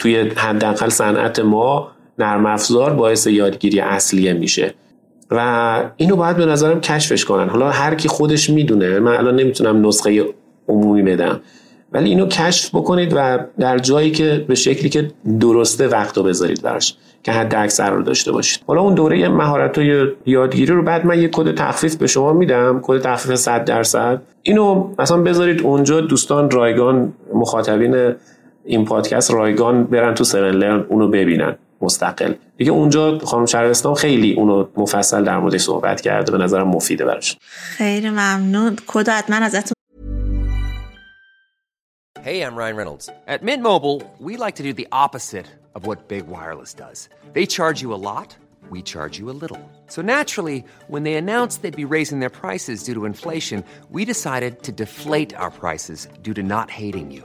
[0.00, 4.74] توی حداقل صنعت ما نرم افزار باعث یادگیری اصلیه میشه.
[5.30, 7.48] و اینو باید به نظرم کشفش کنن.
[7.48, 10.24] حالا هر کی خودش می‌دونه من الان نمی‌تونم نسخه
[10.68, 11.40] عمومی بدم.
[11.92, 15.10] ولی اینو کشف بکنید و در جایی که به شکلی که
[15.40, 18.62] درسته وقت رو بذارید براش که حد اکثر رو داشته باشید.
[18.66, 19.78] حالا اون دوره مهارت
[20.26, 22.80] یادگیری رو بعد من یه کد تخفیف به شما میدم.
[22.82, 24.22] کد تخفیف 100 درصد.
[24.42, 28.14] اینو مثلا بذارید اونجا دوستان رایگان مخاطبین
[28.64, 34.34] این پادکست رایگان برن تو 7 لرن اونو ببینن مستقل دیگه اونجا خانم شهرستان خیلی
[34.34, 37.38] اونو مفصل در موردش صحبت کرده به نظرم مفیده براش
[37.76, 39.72] خیلی ممنون کد حتما ازتون
[42.22, 43.08] Hey, I'm Ryan Reynolds.
[43.26, 47.08] At Mint Mobile, we like to do the opposite of what Big Wireless does.
[47.32, 48.28] They charge you a lot,
[48.68, 49.62] we charge you a little.
[49.86, 53.64] So naturally, when they announced they'd be raising their prices due to inflation,
[53.96, 57.24] we decided to deflate our prices due to not hating you.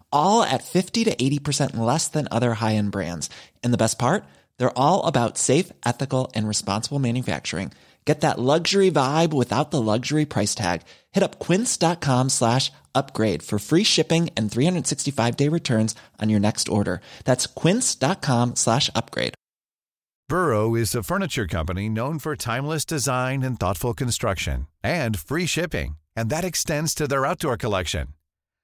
[0.13, 3.29] all at 50 to 80% less than other high end brands.
[3.63, 4.23] And the best part?
[4.57, 7.73] They're all about safe, ethical, and responsible manufacturing.
[8.05, 10.81] Get that luxury vibe without the luxury price tag.
[11.11, 16.67] Hit up quince.com slash upgrade for free shipping and 365 day returns on your next
[16.67, 17.01] order.
[17.25, 19.33] That's quince.com slash upgrade.
[20.27, 25.97] Burrow is a furniture company known for timeless design and thoughtful construction and free shipping,
[26.15, 28.07] and that extends to their outdoor collection.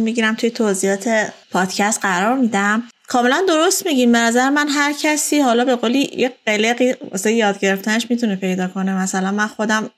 [0.00, 2.82] می‌گیرم توی توضیحات پادکست قرار میدم.
[3.08, 7.58] کاملا درست میگین به نظر من هر کسی حالا به قولی یه قلقی واسه یاد
[7.58, 8.94] گرفتنش می‌تونه پیدا کنه.
[8.94, 9.90] مثلا من خودم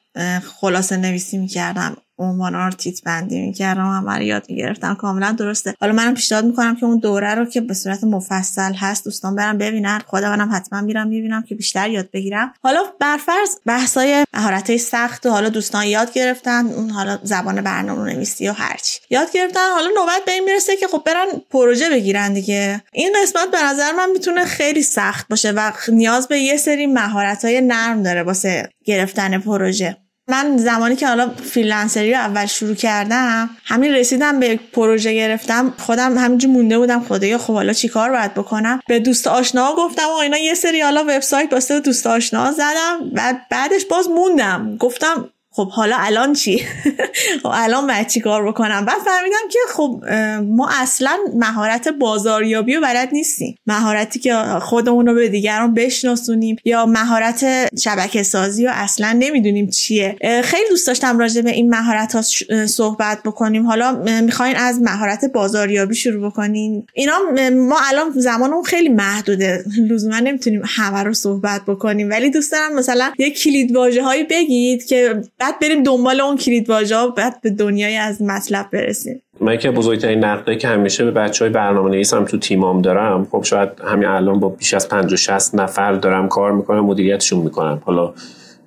[0.60, 1.96] خلاصه نویسی می‌کردم.
[2.18, 4.94] عنوان رو تیت بندی می‌کردم همه رو یاد می‌گرفتم.
[4.94, 5.74] کاملا درسته.
[5.80, 9.58] حالا منم پیشنهاد می‌کنم که اون دوره رو که به صورت مفصل هست دوستان برم
[9.58, 10.00] ببینن.
[10.06, 12.54] خود منم حتما میرم می‌بینم که بیشتر یاد بگیرم.
[12.62, 16.66] حالا برفرض بحثای مهارت سخت و حالا دوستان یاد گرفتن.
[16.66, 19.70] اون حالا زبان برنامه نویسی و هرچی یاد گرفتن.
[19.74, 22.82] حالا نوبت به این می‌رسه که خب برن پروژه بگیرن دیگه.
[22.92, 27.44] این قسمت به نظر من می‌تونه خیلی سخت باشه و نیاز به یه سری مهارت
[27.44, 29.96] های نرم داره واسه گرفتن پروژه.
[30.28, 35.74] من زمانی که حالا فریلنسری رو اول شروع کردم همین رسیدم به پروژه گرفتم.
[35.78, 37.04] خودم همینجور مونده بودم.
[37.04, 41.02] خدایا خب حالا چیکار باید بکنم؟ به دوست آشنا گفتم و اینا یه سری حالا
[41.02, 43.10] وبسایت واسه دوست آشنا زدم.
[43.12, 44.76] و بعدش باز موندم.
[44.76, 46.58] گفتم خب حالا الان چی؟
[47.42, 50.04] خب الان باید چی کار بکنم؟ بعد فهمیدم که خب
[50.48, 53.56] ما اصلا مهارت بازاریابی رو بلد نیستیم.
[53.66, 57.44] مهارتی که خودمون رو به دیگران بشناسونیم یا مهارت
[57.78, 60.16] شبکه سازی رو اصلا نمی‌دونیم چیه.
[60.44, 62.22] خیلی دوست داشتم راجع به این مهارت ها
[62.66, 63.66] صحبت بکنیم.
[63.66, 67.18] حالا می‌خواین از مهارت بازاریابی شروع بکنین؟ اینا
[67.52, 69.64] ما الان زمانمون خیلی محدوده.
[69.88, 72.10] لزوما نمی‌تونیم همه رو صحبت بکنیم.
[72.10, 76.96] ولی دوست دارم مثلا یه کلید هایی بگید که بعد بریم دنبال اون کلید واژه
[77.16, 79.22] بعد به دنیای از مطلب برسیم.
[79.40, 83.42] من که بزرگترین نقده که همیشه به بچه های برنامه نویسم تو تیمام دارم خب
[83.44, 87.82] شاید همین الان با بیش از 50 60 نفر دارم کار می‌کنم مدیریتشون می‌کنم.
[87.84, 88.14] حالا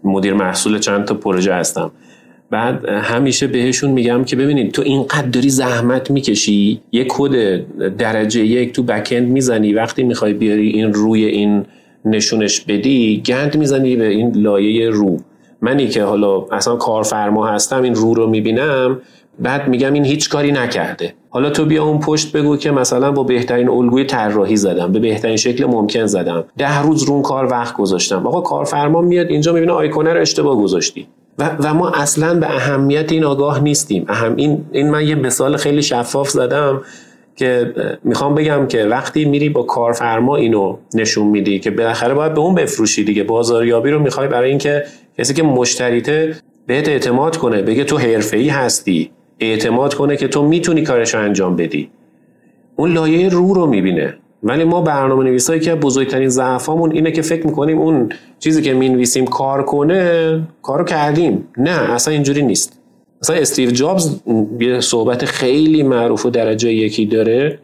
[0.04, 1.92] مدیر محصول چند تا پروژه هستم.
[2.50, 7.66] بعد همیشه بهشون میگم که ببینید تو اینقدر داری زحمت می‌کشی یه کد
[7.98, 11.66] درجه یک تو بکند می‌زنی وقتی می‌خوای بیاری این روی این
[12.06, 15.20] نشونش بدی گند می‌زنی به این لایه رو.
[15.66, 19.02] منی که حالا اصلا کارفرما هستم این رو رو می‌بینم
[19.40, 21.14] بعد میگم این هیچ کاری نکرده.
[21.30, 25.38] حالا تو بیا اون پشت بگو که مثلا با بهترین الگوی طراحی زدم به بهترین
[25.38, 26.44] شکل ممکن زدم.
[26.58, 28.28] ده روز رو اون کار وقت گذاشتم.
[28.28, 31.08] آقا کارفرما میاد اینجا می‌بینه آیکونه رو اشتباه گذاشتی.
[31.40, 34.06] و, و ما اصلا به اهمیت این آگاه نیستیم.
[34.08, 36.82] اهم این, این من یه مثال خیلی شفاف زدم
[37.36, 37.74] که
[38.04, 42.56] می‌خوام بگم که وقتی میری با کارفرما اینو نشون میدی که بالاخره باید به اون
[42.56, 43.24] بفروشی دیگه.
[43.24, 44.84] بازاریابی رو می‌خوای برای اینکه
[45.18, 46.36] کسی که مشتریته
[46.68, 49.12] بهت اعتماد کنه بگه تو حرفه‌ای هستی.
[49.40, 51.90] اعتماد کنه که تو می‌تونی کارش رو انجام بدی.
[52.76, 54.18] اون لایه رو رو می‌بینه.
[54.44, 59.26] ولی ما برنامه نویسایی که بزرگترین ضعفامون اینه که فکر می‌کنیم اون چیزی که می‌نویسیم
[59.26, 61.48] کار کنه کارو کردیم.
[61.58, 62.80] نه اصلا اینجوری نیست.
[63.22, 64.20] مثلا استیو جابز
[64.60, 67.60] یه صحبت خیلی معروف و درجه یکی داره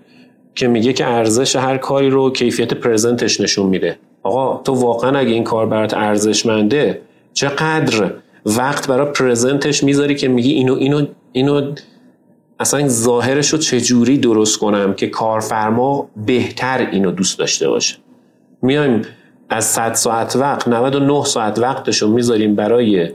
[0.56, 3.98] که میگه که ارزش هر کاری رو کیفیت پرزنتش نشون میده.
[4.24, 7.02] آقا تو واقعا اگه این کار برات ارزشمنده
[7.34, 8.14] چقدر
[8.46, 11.72] وقت برای پرزنتش می‌ذاری که میگی اینو اینو اینو
[12.60, 17.98] اصلا ظاهرش رو چجوری درست کنم که کارفرما بهتر اینو دوست داشته باشه؟
[18.62, 19.02] میایم
[19.50, 23.10] از 100 ساعت وقت 99 ساعت وقتشو می‌ذاریم برای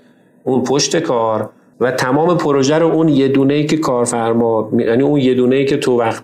[0.45, 1.51] اون پشت کار
[1.81, 5.65] و تمام پروژه رو اون یه دونه ای که کارفرما یعنی اون یه دونه ای
[5.65, 6.23] که تو وقت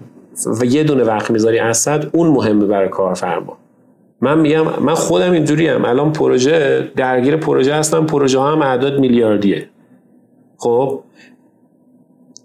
[0.61, 3.59] و یه دونه وقت می‌ذاری از اون مهمه برای کارفرما.
[4.23, 8.07] من میگم من خودم اینجوری هم الان پروژه درگیر پروژه هستم.
[8.07, 9.69] پروژه هم اعداد میلیاردیه.
[10.57, 11.03] خب؟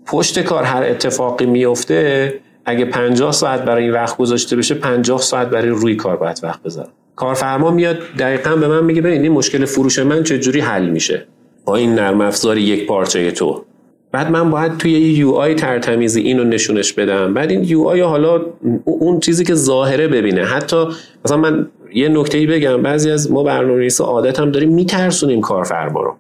[0.06, 2.34] پشت کار هر اتفاقی میفته
[2.66, 6.64] اگه 50 ساعت برای این وقت گذاشته بشه 50 ساعت برای روی کار باید وقت
[6.64, 6.90] بذارم.
[7.16, 11.26] کارفرما میاد دقیقا به من میگه ببین این مشکل فروش من چجوری حل میشه؟
[11.66, 13.66] با این نرم افزار یک پارچه تو.
[14.12, 17.34] بعد من باید توی یو آی ترتمیزی اینو نشونش بدم.
[17.34, 18.42] بعد این یو آی حالا
[18.86, 20.46] اون چیزی که ظاهره ببینه.
[20.46, 20.86] حتی
[21.26, 22.82] مثلا من یه نکته ای بگم.
[22.82, 26.16] بعضی از ما برنامه‌نویسا عادت هم داریم میترسونیم کارفرما رو.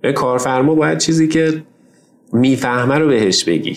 [0.00, 1.62] به کارفرما باید چیزی که
[2.32, 3.76] می‌فهمه رو بهش بگی.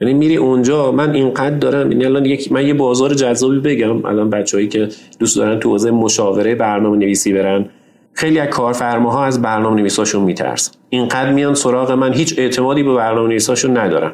[0.00, 1.92] یعنی میری اونجا من اینقدر دارم.
[1.92, 4.04] یعنی الان یک من یه بازار جذابی بگم.
[4.06, 7.64] الان بچههایی که دوست دارن تو حوزه مشاوره برنامه نویسی برن
[8.12, 10.72] خیلی از کارفرماها از برنامه نویساشون میترسن.
[10.88, 14.12] اینقدر میان سراغ من هیچ اعتمادی به برنامه نویساشون ندارن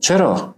[0.00, 0.54] چرا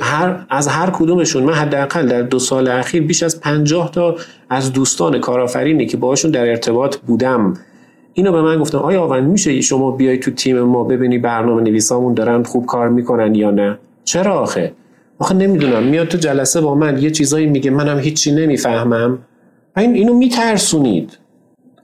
[0.00, 4.16] هر از هر کدومشون من حداقل در دو سال اخیر بیش از پنجاه تا
[4.50, 7.54] از دوستان کارآفرینی که باشون در ارتباط بودم
[8.12, 12.14] اینو به من گفتن آیا واقعا میشه شما بیای تو تیم ما ببینی برنامه نویسامون
[12.14, 14.72] دارن خوب کار می‌کنن یا نه؟ چرا آخه؟
[15.18, 19.18] آخه نمی‌دونم میاد تو جلسه با من یه چیزایی میگه منم هیچی نمی‌فهمم.
[19.76, 21.18] این اینو میترسونید.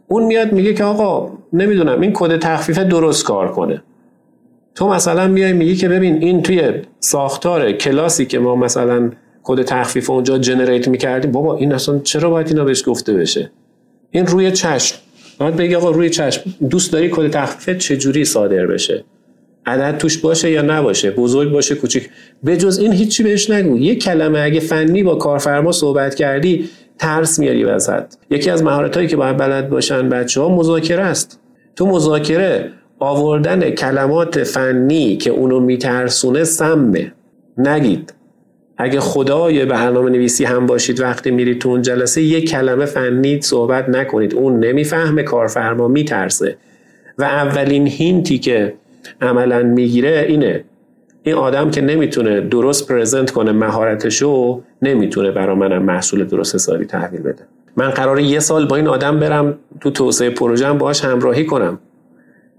[0.09, 3.83] اون میاد میگه که آقا نمی‌دونم این کد تخفیف درست کار کنه.
[4.75, 9.11] تو مثلا میای میگی که ببین این توی ساختار کلاسی که ما مثلا
[9.43, 13.51] کد تخفیف اونجا جنریت می‌کردیم بابا این اصلا چرا باید اینا بهش گفته بشه؟
[14.11, 14.97] این روی چشم.
[15.39, 16.43] باید بگی آقا روی چشم.
[16.71, 19.05] دوست داری کد تخفیف چجوری صادر بشه؟
[19.67, 22.11] عدد توش باشه یا نباشه؟ بزرگ باشه کوچیک.
[22.43, 23.79] به جز این هیچی بهش نگو.
[23.79, 26.69] یه کلمه اگه فنی با کارفرما صحبت کردی
[27.03, 31.41] ترس میاری وسط یکی از مهارت هایی که باید بلد باشن بچه ها مذاکره است.
[31.77, 37.13] تو مذاکره آوردن کلمات فنی که اونو میترسونه سمه.
[37.59, 38.15] نگید.
[38.79, 43.89] اگه خدای برنامه نویسی هم باشید وقتی میرید تو اون جلسه یک کلمه فنی صحبت
[43.89, 44.35] نکنید.
[44.35, 46.57] اون نمی‌فهمه کارفرما میترسه.
[47.19, 48.75] و اولین هینتی که
[49.21, 50.65] عملا می‌گیره اینه.
[51.23, 57.21] این آدم که نمی‌تونه درست پرزنت کنه مهارتشو نمی‌تونه برا منم محصول درست حسابی تحویل
[57.21, 57.47] بده.
[57.77, 61.79] من قرار یه سال با این آدم برم تو توسعه پروژم باهاش همراهی کنم.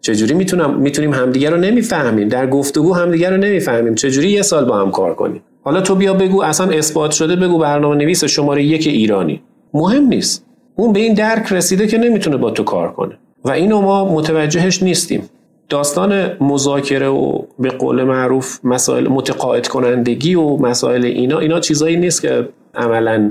[0.01, 2.27] چجوری می‌تونم می‌تونیم همدیگه رو نمی‌فهمیم.
[2.27, 3.95] در گفتگو همدیگه رو نمی‌فهمیم.
[3.95, 7.57] چجوری یه سال با هم کار کنیم؟ حالا تو بیا بگو اصلا اثبات شده بگو
[7.57, 9.41] برنامه نویس شماره یک ایرانی.
[9.73, 10.45] مهم نیست.
[10.75, 13.17] اون به این درک رسیده که نمی‌تونه با تو کار کنه.
[13.45, 15.29] و اینو ما متوجهش نیستیم.
[15.69, 22.21] داستان مذاکره و به قول معروف مسائل متقاعد کنندگی و مسائل اینا اینا چیزایی نیست
[22.21, 23.29] که عملا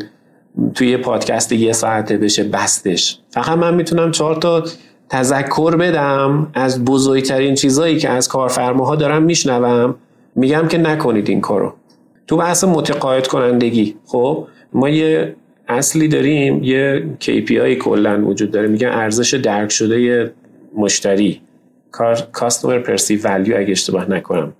[0.74, 3.18] توی یه پادکست یه ساعته بشه بستش.
[3.30, 4.64] فقط من می‌تونم چهار تا
[5.08, 9.94] تذکر بدم از بزرگترین چیزایی که از کارفرماها دارم میشنوم.
[10.36, 11.72] میگم که نکنید این کارو.
[12.26, 15.36] تو بحث متقاعد کنندگی خب ما یه
[15.68, 18.68] اصلی داریم یه KPI کلا وجود داره.
[18.68, 20.32] میگن ارزش درک شده
[20.76, 21.40] مشتری.
[22.32, 24.52] کاستومر پرسی ولیو اگه اشتباه نکنم.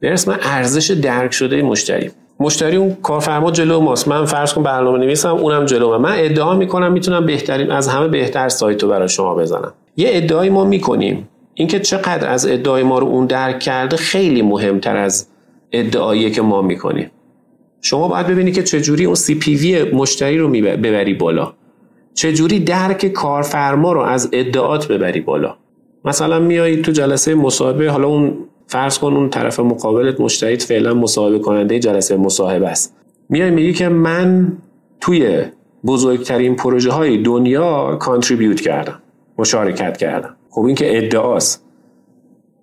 [0.00, 2.10] به اسم ارزش درک شده مشتری.
[2.40, 4.08] مشتری اون کارفرما جلو ماست.
[4.08, 6.14] من فرض کن برنامه نویسم اونم جلو من.
[6.18, 9.72] ادعا می‌کنم می‌تونم بهترین از همه بهتر سایت رو برای شما بزنم.
[9.96, 11.28] یه ادعای ما می‌کنیم.
[11.54, 15.28] اینکه چقدر از ادعای ما رو اون درک کرده خیلی مهمتر از
[15.72, 17.10] ادعایی که ما می‌کنیم.
[17.80, 21.52] شما باید ببینید که چجوری اون سی پی وی مشتری رو ببری بالا.
[22.14, 25.56] چجوری درک کارفرما رو از ادعات ببری بالا.
[26.08, 28.32] مثلا میایی تو جلسه مصاحبه حالا اون
[28.66, 32.96] فرض کن اون طرف مقابلت مشتریت فعلا مصاحبه کننده جلسه مصاحبه است.
[33.28, 34.52] میای میگی که من
[35.00, 35.44] توی
[35.86, 39.02] بزرگترین پروژه های دنیا کانتریبیوت کردم
[39.38, 40.36] مشارکت کردم.
[40.50, 41.64] خب این که ادعاست.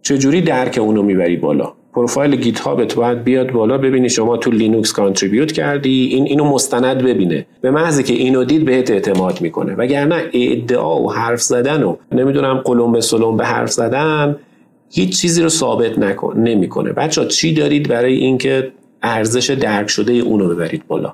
[0.01, 4.91] چجوری درک اونو می‌بری بالا؟ پروفایل گیت هابت باید بیاد بالا ببینی شما تو Linux
[4.91, 7.45] contribute کردی این اینو مستند ببینه.
[7.61, 9.75] به محضی که اینو دید بهت اعتماد می‌کنه.
[9.75, 14.35] وگرنه ادعا و حرف زدن و نمی‌دونم قلمبه سلمبه حرف زدن
[14.89, 16.93] هیچ چیزی رو ثابت نکن نمی‌کنه.
[16.93, 21.13] بچه چی دارید برای اینکه ارزش درک شده اونو ببرید بالا؟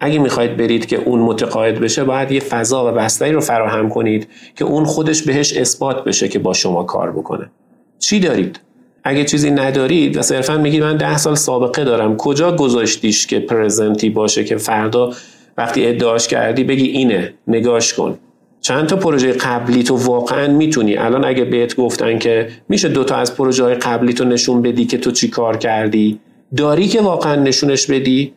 [0.00, 4.28] اگه می‌خواید برید که اون متقاعد بشه باید یه فضا و بستری رو فراهم کنید
[4.56, 7.50] که اون خودش بهش اثبات بشه که با شما کار بکنه.
[7.98, 8.60] چی دارید؟
[9.04, 14.10] اگه چیزی ندارید و صرفا میگید من ده سال سابقه دارم کجا گذاشتیش که پرزنتی
[14.10, 15.12] باشه که فردا
[15.58, 18.18] وقتی ادعاش کردی بگی اینه نگاش کن.
[18.60, 23.36] چند تا پروژه قبلی تو واقعا می‌تونی؟ الان اگه بهت گفتن که میشه دوتا از
[23.36, 26.20] پروژه های قبلی تو نشون بدی که تو چی کار کردی
[26.56, 28.32] داری که واقعا نشونش بدی؟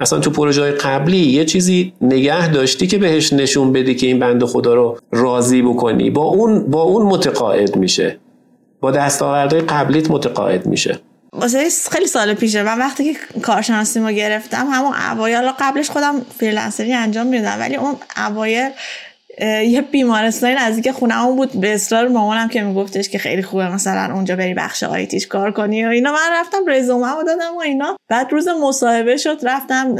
[0.00, 4.44] اصلا تو پروژه قبلی یه چیزی نگه داشتی که بهش نشون بدی که این بند
[4.44, 6.10] خدا رو راضی بکنی.
[6.10, 8.18] با اون با اون متقاعد میشه.
[8.82, 10.98] با دستاوردهای قبلیت متقاعد میشه.
[11.32, 12.62] واسه خیلی سال پیشه.
[12.62, 17.96] من وقتی که کارشناسی ما گرفتم همون اوایل قبلش خودم فریلنسری انجام می‌دادم ولی اون
[18.16, 18.70] اوایل
[19.46, 21.60] یه بیمارستانی نزدیک خونه‌مون بود.
[21.60, 25.52] به اصرار مامانم که میگفتش که خیلی خوبه مثلا اونجا بری بخش IT ش کار
[25.52, 26.12] کنی و اینا.
[26.12, 27.96] من رفتم رزومه دادم و اینا.
[28.08, 29.94] بعد روز مصاحبه شد رفتم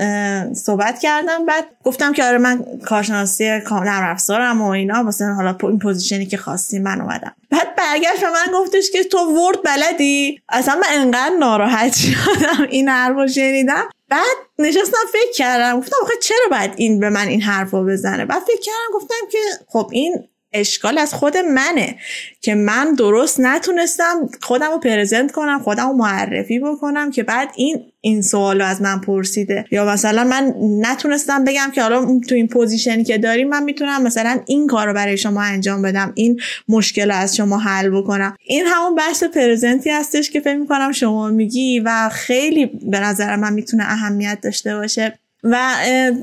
[0.55, 1.47] صحبت کردم.
[1.47, 5.03] بعد گفتم که آره من کارشناسی نرم افزارم و اینا.
[5.03, 7.35] مثلا حالا این position ی که خواستی من اومدم.
[7.51, 12.67] بعد برگشت به من گفتش که تو Word بلدی؟ اصلا من انقدر ناراحت شدم.
[12.71, 13.85] این حرفو شنیدم.
[14.13, 18.25] بعد نشستم فکر کردم گفتم آخه چرا باید این به من این حرف رو بزنه؟
[18.25, 21.97] بعد فکر کردم گفتم که خب این اشکال از خود منه
[22.41, 27.85] که من درست نتونستم خودم رو present کنم خودم رو معرفی بکنم که بعد این
[28.01, 29.65] این سوال رو از من پرسیده.
[29.71, 34.03] یا مثلا من نتونستم بگم که حالا تو این position ی که داریم من می‌تونم
[34.03, 38.37] مثلا این کار رو برای شما انجام بدم این مشکل رو از شما حل بکنم.
[38.45, 43.37] این همون بحث present ی هستش که فکر می‌کنم شما میگی و خیلی به نظر
[43.37, 45.19] من می‌تونه اهمیت داشته باشه.
[45.45, 45.75] و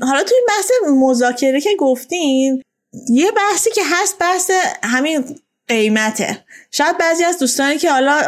[0.02, 0.70] حالا تو این بحث
[1.02, 2.62] مذاکره که گفتین
[3.08, 4.50] یه بحثی که هست بحث
[4.82, 5.24] همین
[5.68, 6.44] قیمته.
[6.70, 8.20] شاید بعضی از دوستانی که حالا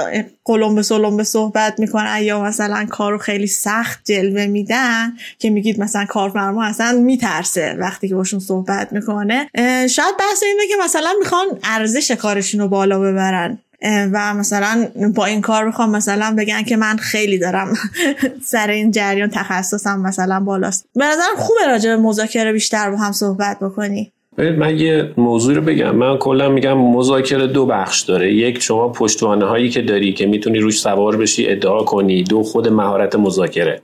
[0.45, 5.81] قلم به سلم به صحبت می‌کنن یا مثلا کارو خیلی سخت جلوه میدن که میگید
[5.81, 9.51] مثلا کارفرما اصلا میترسه وقتی که باشون صحبت می‌کنه
[9.89, 13.59] شاید بحث اینه که مثلا می‌خوان ارزش کارشون رو بالا ببرن.
[13.85, 17.75] و مثلا با این کار بخوام مثلا بگن که من خیلی دارم
[18.53, 20.87] سر این جریان تخصصم مثلا بالاست.
[20.95, 24.13] به نظرم خوبه راجع به مذاکره بیشتر با هم صحبت بکنی.
[24.39, 25.97] من یه موضوع رو بگم.
[25.97, 28.33] من کلا میگم مذاکره دو بخش داره.
[28.33, 32.23] یک شما پشتوانه هایی که داری که می‌تونی روش سوار بشی ادعا کنی.
[32.23, 33.81] دو خود مهارت مذاکره.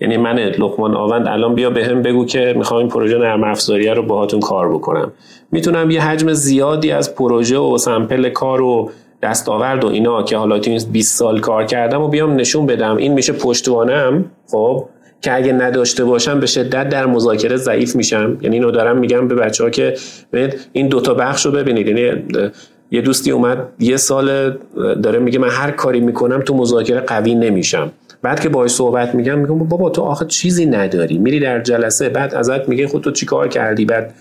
[0.00, 3.94] یعنی من لقمان آوند الان بیا به هم بگو که می‌خوام این پروژه نرم افزاریه
[3.94, 5.12] رو باهاتون کار بکنم.
[5.52, 8.90] می‌تونم یه حجم زیادی از پروژه و سمپل کار و
[9.22, 12.96] دستاورد و اینا که حالا تو 20 سال کار کردم و بیام نشون بدم.
[12.96, 14.84] این میشه پشتوانم خب؟
[15.20, 18.38] که اگه نداشته باشم به شدت در مذاکره ضعیف میشم.
[18.40, 19.94] یعنی اینو دارم میگم به بچه ها که
[20.72, 21.86] این دوتا بخش رو ببینید.
[21.86, 22.22] یعنی
[22.90, 24.56] یه دوستی اومد یه سال
[25.02, 27.92] داره میگه من هر کاری می‌کنم تو مذاکره قوی نمیشم.
[28.22, 31.18] بعد که باهاش صحبت میگم میگم بابا تو آخه چیزی نداری.
[31.18, 34.14] میری در جلسه بعد ازت میگه خود تو چیکار کردی؟ بعد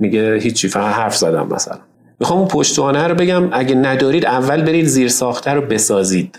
[0.00, 1.78] میگه هیچی فقط حرف زدم مثلا.
[2.20, 6.38] می‌خوام اون پشتوانه رو بگم اگه ندارید اول برید زیر ساخته رو بسازید.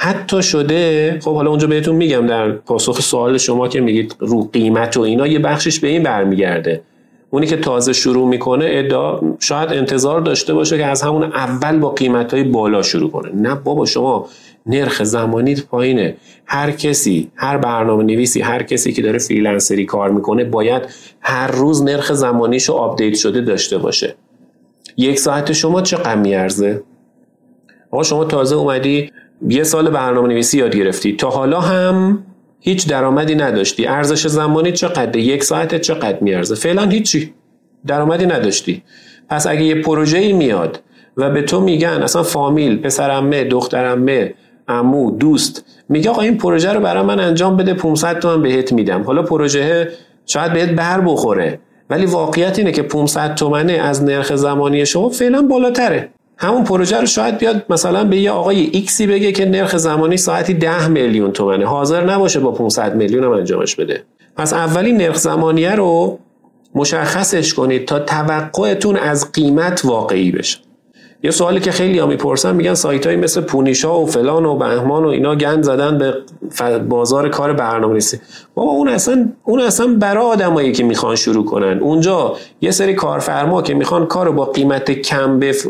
[0.00, 4.96] حتی شده خب حالا اونجا بهتون میگم در پاسخ سوال شما که میگید رو قیمت
[4.96, 6.82] و اینا یه بخشش به این برمیگرده.
[7.30, 11.90] اونی که تازه شروع می‌کنه ادعا شاید انتظار داشته باشه که از همون اول با
[11.90, 13.30] قیمت های بالا شروع کنه.
[13.34, 14.28] نه بابا شما
[14.66, 16.16] نرخ زمانیت پایینه.
[16.46, 20.82] هر کسی هر برنامه نویسی هر کسی که داره فریلنسری کار می‌کنه باید
[21.20, 24.14] هر روز نرخ زمانیشو update شده داشته باشه.
[24.96, 26.82] یک ساعت شما چند میارزه
[27.90, 29.10] آقا شما تازه اومدی
[29.48, 31.12] یه سال برنامه نویسی یاد گرفتی.
[31.12, 32.24] تا حالا هم
[32.60, 33.86] هیچ درآمدی نداشتی.
[33.86, 37.34] ارزش زمانی چقدر؟ یک ساعت چقدر میارزه؟ فعلا هیچی.
[37.86, 38.82] درآمدی نداشتی.
[39.28, 40.80] پس اگه یه پروژه میاد
[41.16, 44.34] و به تو میگن اصلا فامیل پسر عمه دختر عمه
[44.68, 49.02] عمو دوست میگه آقا این پروژه رو برای من انجام بده 500 تومن بهت میدم.
[49.02, 49.92] حالا پروژه
[50.26, 51.60] شاید بهت بر بخوره.
[51.90, 56.08] ولی واقعیت اینه که 500 تومنه از نرخ زمانی شما فعلا بالاتره.
[56.40, 60.54] همون پروژه رو شاید بیاد مثلا به یه آقای ایکسی بگه که نرخ زمانی ساعتی
[60.54, 61.66] 10 میلیون تومنه.
[61.66, 64.04] حاضر نباشه با 500 میلیون هم انجامش بده.
[64.36, 66.18] پس اولین نرخ زمانیه رو
[66.74, 70.58] مشخصش کنید تا توقعتون از قیمت واقعی بشه.
[71.22, 75.04] یه سوالی که خیلی ها می‌پرسن میگن سایت های مثل پونیشا و فلان و بهمان
[75.04, 76.14] و اینا گند زدن به
[76.78, 78.20] بازار کار برنامه نویسی
[78.54, 81.78] بابا اون اصلا اون اصلا برای آدمایی که می‌خوان شروع کنن.
[81.78, 85.66] اونجا یه سری کارفرما که می‌خوان کارو با قیمت کم بف...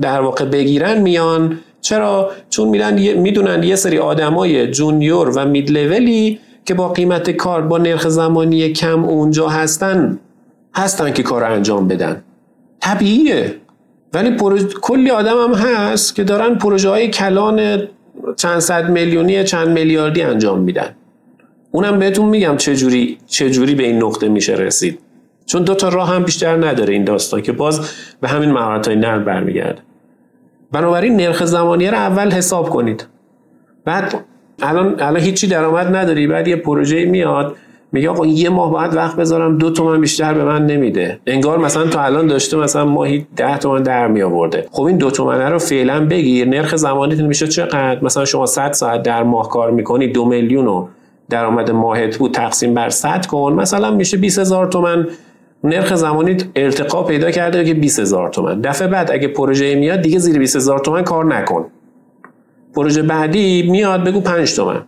[0.00, 1.58] در واقع بگیرن میان.
[1.80, 7.62] چرا؟ چون میدن می‌دونن یه سری آدمای جونیور و مید لولی که با قیمت کار
[7.62, 10.18] با نرخ زمانی کم اونجا هستن
[10.74, 12.22] هستن که کار انجام بدن.
[12.80, 13.54] طبیعیه.
[14.12, 14.36] ولی
[14.80, 17.82] کلی آدم هم هست که دارن پروژه های کلان
[18.36, 20.94] چند صد میلیونی چند میلیاردی انجام میدن.
[21.70, 24.98] اونم بهتون میگم چجوری چجوری به این نقطه میشه رسید.
[25.46, 27.80] چون دو تا راه هم بیشتر نداره این داستان که باز
[28.20, 29.82] به همین مهارت های نرم برمیگرده.
[30.72, 33.06] بنابراین نرخ زمانی رو اول حساب کنید.
[33.84, 34.24] بعد
[34.62, 37.56] الان الان هیچی درآمد نداری بعد یه پروژه میاد
[37.92, 41.20] میگه آقا یه ماه باید وقت بذارم دو تومن بیشتر به من نمیده.
[41.26, 45.10] انگار مثلا تا الان داشته مثلا ماهی ده تومن در می آورده خب این دو
[45.10, 49.70] تومنه رو فعلا بگیر نرخ زمانیت میشه چقدر؟ مثلا شما 100 ساعت در ماه کار
[49.70, 50.88] می‌کنی دو میلیون رو
[51.30, 55.06] درآمد ماهت بود تقسیم بر 100 کن مثلا میشه 20 هزار تومن.
[55.64, 58.60] نرخ زمانی ارتقا پیدا کرده که 20 هزار تومن.
[58.60, 61.66] دفعه بعد اگه پروژه میاد دیگه زیر 20 هزار تومن کار نکن.
[62.74, 64.82] پروژه بعدی میاد بگو 5 تومن.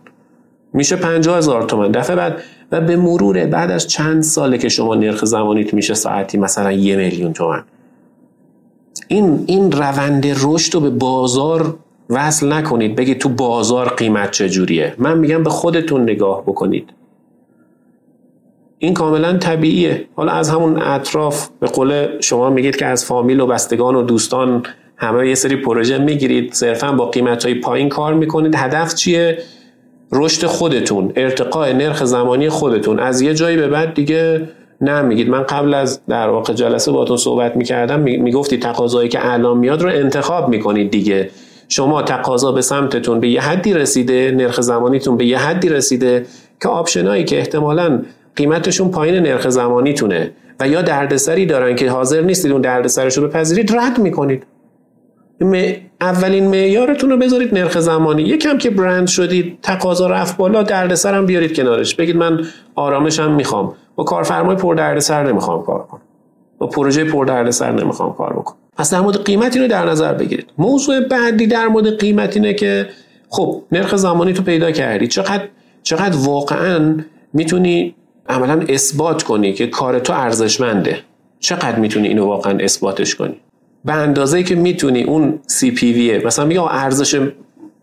[0.73, 1.91] میشه 50 هزار تومن.
[1.91, 2.41] دفعه بعد
[2.71, 6.95] و به مرور بعد از چند ساله که شما نرخ زمانیت میشه ساعتی مثلا یه
[6.95, 7.63] میلیون تومن.
[9.07, 11.77] این این روند رشد رو به بازار
[12.09, 12.95] وصل نکنید.
[12.95, 14.95] بگید تو بازار قیمت چجوریه.
[14.97, 16.89] من میگم به خودتون نگاه بکنید.
[18.77, 20.07] این کاملا طبیعیه.
[20.15, 24.63] حالا از همون اطراف به قول شما میگید که از فامیل و بستگان و دوستان
[24.97, 26.53] همه یه سری پروژه می‌گیرید.
[26.53, 28.55] صرفا با قیمت های پایین کار می‌کنید.
[28.55, 29.37] هدف چیه؟
[30.11, 32.99] رشد خودتون ارتقاء نرخ زمانی خودتون.
[32.99, 34.49] از یه جایی به بعد دیگه
[34.81, 39.57] نه میگید من قبل از در واقع جلسه باتون صحبت می‌کردم می‌گفتی تقاضایی که الان
[39.57, 41.29] میاد رو انتخاب می‌کنید دیگه.
[41.69, 46.25] شما تقاضا به سمتتون به یه حدی رسیده نرخ زمانیتون به یه حدی رسیده
[46.61, 48.01] که آپشنایی که احتمالا
[48.35, 53.75] قیمتشون پایین نرخ زمانیتونه و یا دردسری دارن که حاضر نیستید اون دردسرش رو بپذیرید
[53.75, 54.43] رد می‌کنید.
[56.01, 58.21] اولین معیارتون رو بذارید نرخ زمانی.
[58.21, 61.95] یکم که برند شدید تقاضا رفت بالا دردسر هم بیارید کنارش.
[61.95, 63.73] بگید من آرامشم می‌خوام.
[63.95, 66.01] با کارفرمای پر دردسر نمی‌خوام کار کنم.
[66.57, 68.57] با پروژه پر دردسر نمی‌خوام کار بکنم.
[68.77, 70.45] پس در مورد قیمت اینو در نظر بگیرید.
[70.57, 72.89] موضوع بعدی در مورد قیمت اینه که
[73.29, 75.07] خب نرخ زمانی تو پیدا کردی.
[75.07, 75.43] چقدر
[75.83, 76.95] چقدر واقعا
[77.33, 77.95] می‌تونی
[78.29, 80.99] عملا اثبات کنی که کار تو ارزشمنده؟
[81.39, 83.35] چقدر می‌تونی اینو واقعا اثباتش کنی؟
[83.85, 87.21] به اندازه که می‌تونی اون سی پی ویه مثلا میگه ارزش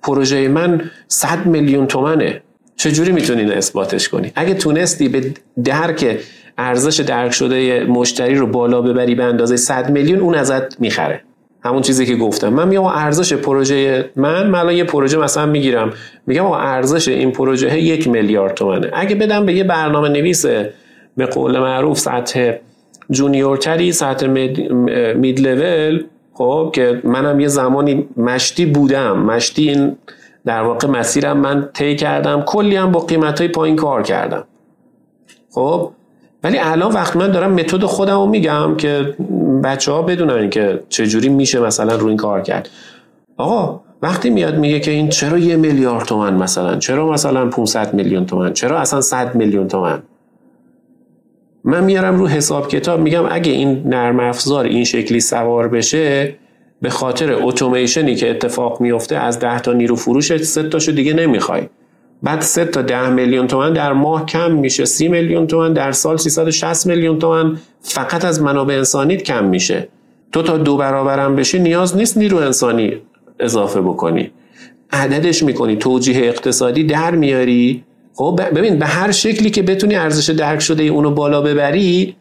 [0.03, 2.43] پروژه من 100 میلیون تومنه.
[2.77, 5.35] چجوری می‌تونی اینو اثباتش کنی؟ اگه تونستی به
[5.65, 6.19] درک
[6.59, 11.21] ارزش درک شده مشتری رو بالا ببری به اندازه 100 میلیون اون ازت می‌خره.
[11.63, 12.49] همون چیزی که گفتم.
[12.49, 15.93] من میگم ارزش پروژه من الان یه پروژه مثلا می‌گیرم.
[16.27, 18.91] میگم ارزش این پروژه یک میلیارد تومنه.
[18.95, 20.47] اگه بدم به یه برنامه نویس
[21.17, 22.53] به قول معروف سطح
[23.11, 29.19] junior تری سطح mid level خب که منم یه زمانی مشتی بودم.
[29.19, 29.97] مشتی این
[30.45, 32.43] در واقع مسیرم من طی کردم.
[32.43, 34.45] کلی هم با قیمت های پایین کار کردم.
[35.51, 35.91] خب
[36.45, 39.15] ولی الان وقت من دارم متد خودم رو میگم که
[39.65, 42.69] بچه ها بدونن که چجوری میشه مثلا روی این کار کرد.
[43.37, 48.27] آقا وقتی میاد میگه که این چرا یه میلیارد تومن مثلا؟ چرا مثلا 500 میلیون
[48.27, 50.03] تومن؟ چرا اصلا 100 میلیون تومن؟
[51.65, 56.35] من میارم رو حساب کتاب میگم اگه این نرم افزار این شکلی سوار بشه
[56.83, 61.63] به خاطر اتوماسیونی که اتفاق میفته از 10 تا نیرو فروش سه تاشو دیگه نمی‌خوای.
[62.23, 66.17] بعد 3 تا 10 میلیون تومن در ماه کم میشه 30 میلیون تومن در سال
[66.17, 69.89] 360 میلیون تومن فقط از منابع انسانیت کم میشه.
[70.33, 72.97] تو تا دو برابرم بشه نیاز نیست نیرو انسانی
[73.41, 74.31] اضافه بکنی.
[74.93, 77.85] عددش می‌کنی توجیه اقتصادی در میاری.
[78.19, 82.17] خب ببین به هر شکلی که بتونی ارزش درک شده اونو بالا ببری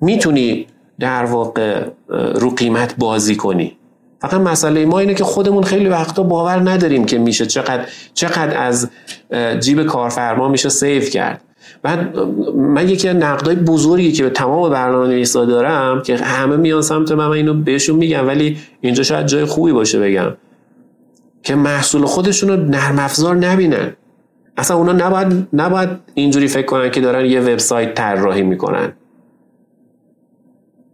[0.00, 0.66] می‌تونی
[1.00, 3.76] در واقع رو قیمت بازی کنی.
[4.20, 8.90] فقط مسئله ما اینه که خودمون خیلی وقتا باور نداریم که میشه چقدر چقدر از
[9.60, 11.40] جیب کارفرما میشه سیف کرد.
[11.82, 12.18] بعد
[12.56, 17.12] من یکی از نقدای بزرگی که به تمام برنامه نویسا دارم که همه میان سمت
[17.12, 20.34] من, من اینو بهشون میگم ولی اینجا شاید جای خوبی باشه بگم
[21.42, 23.92] که محصول خودشون رو نرم افزار نبینن.
[24.56, 28.92] اصلا اونا نباید, نباید اینجوری فکر کنن که دارن یه وبسایت طراحی می‌کنن.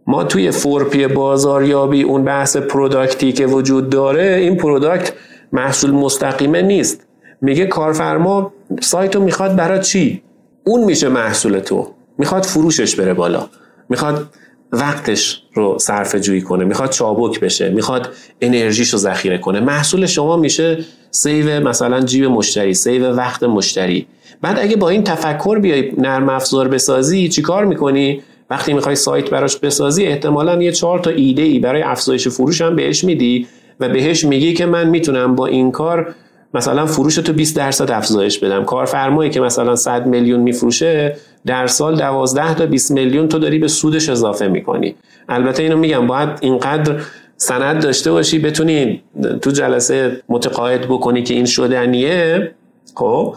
[0.07, 5.13] ما توی four P بازاریابی اون بحث product ی که وجود داره این product
[5.51, 7.07] محصول مستقیمه نیست.
[7.41, 10.23] میگه کارفرما سایتو می‌خواد برای چی؟
[10.63, 11.87] اون میشه محصول تو.
[12.17, 13.47] می‌خواد فروشش بره بالا.
[13.89, 14.27] می‌خواد
[14.71, 16.65] وقتش رو صرف جویی کنه.
[16.65, 18.09] می‌خواد چابک بشه می‌خواد
[18.41, 19.59] انرژیش رو ذخیره کنه.
[19.59, 24.07] محصول شما میشه save مثلا جیب مشتری save وقت مشتری.
[24.41, 29.57] بعد اگه با این تفکر بیای نرم افزار بسازی چیکار می‌کنی؟ وقتی می‌خوای سایت براش
[29.57, 33.47] بسازی احتمالا یه چهار تا ایده ای برای افزایش فروش هم بهش میدی
[33.79, 36.15] و بهش میگی که من می‌تونم با این کار
[36.53, 38.65] مثلا فروش تو 20 درصد افزایش بدم.
[38.65, 43.67] کارفرمایی که مثلا 100 میلیون میفروشه در سال 12 تا 20 میلیون تو داری به
[43.67, 44.95] سودش اضافه می‌کنی.
[45.29, 47.01] البته اینو میگم باید اینقدر
[47.37, 49.03] سند داشته باشی بتونی
[49.41, 52.51] تو جلسه متقاعد بکنی که این شدنیه.
[52.95, 53.35] خب؟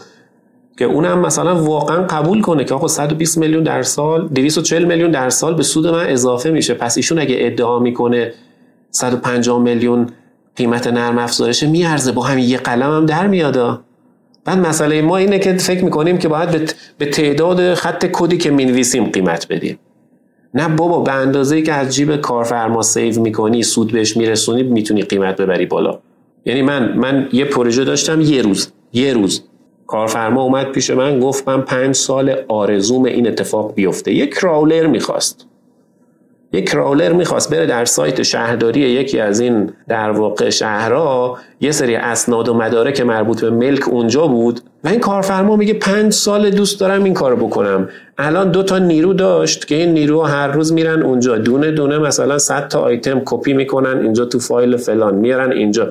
[0.77, 5.29] که اونم مثلا واقعا قبول کنه که آقا 120 میلیون در سال 240 میلیون در
[5.29, 6.73] سال به سود من اضافه میشه.
[6.73, 8.33] پس ایشون اگه ادعا می‌کنه
[8.91, 10.07] 150 میلیون
[10.55, 12.11] قیمت نرم افزارش میارزه.
[12.11, 13.81] با همین یه قلم هم در میادا
[14.45, 19.05] بعد مسئله ما اینه که فکر می‌کنیم که باید به تعداد خط کدی که می‌نویسیم
[19.05, 19.79] قیمت بدیم.
[20.53, 25.41] نه بابا به اندازه که از جیب کارفرما سیو می‌کنی سود بهش میرسونی می‌تونی قیمت
[25.41, 25.99] ببری بالا.
[26.45, 28.71] یعنی من من یه پروژه داشتم یه روز.
[28.93, 29.43] یه روز.
[29.87, 34.13] کارفرما اومد پیش من گفت من پنج سال آرزوم این اتفاق بیفته.
[34.13, 35.47] یک کراولر می‌خواست.
[36.53, 41.95] یک کراولر می‌خواست بره در سایت شهرداری یکی از این در واقع شهرها یه سری
[41.95, 46.79] اسناد و مدارک مربوط به ملک اونجا بود و این کارفرما میگه پنج سال دوست
[46.79, 47.89] دارم این کارو بکنم.
[48.17, 51.37] الان دو تا نیرو داشت که این نیرو هر روز میرن اونجا.
[51.37, 55.89] دونه دونه مثلا 100 تا آیتم کپی می‌کنن اینجا تو فایل فلان میارن اینجا.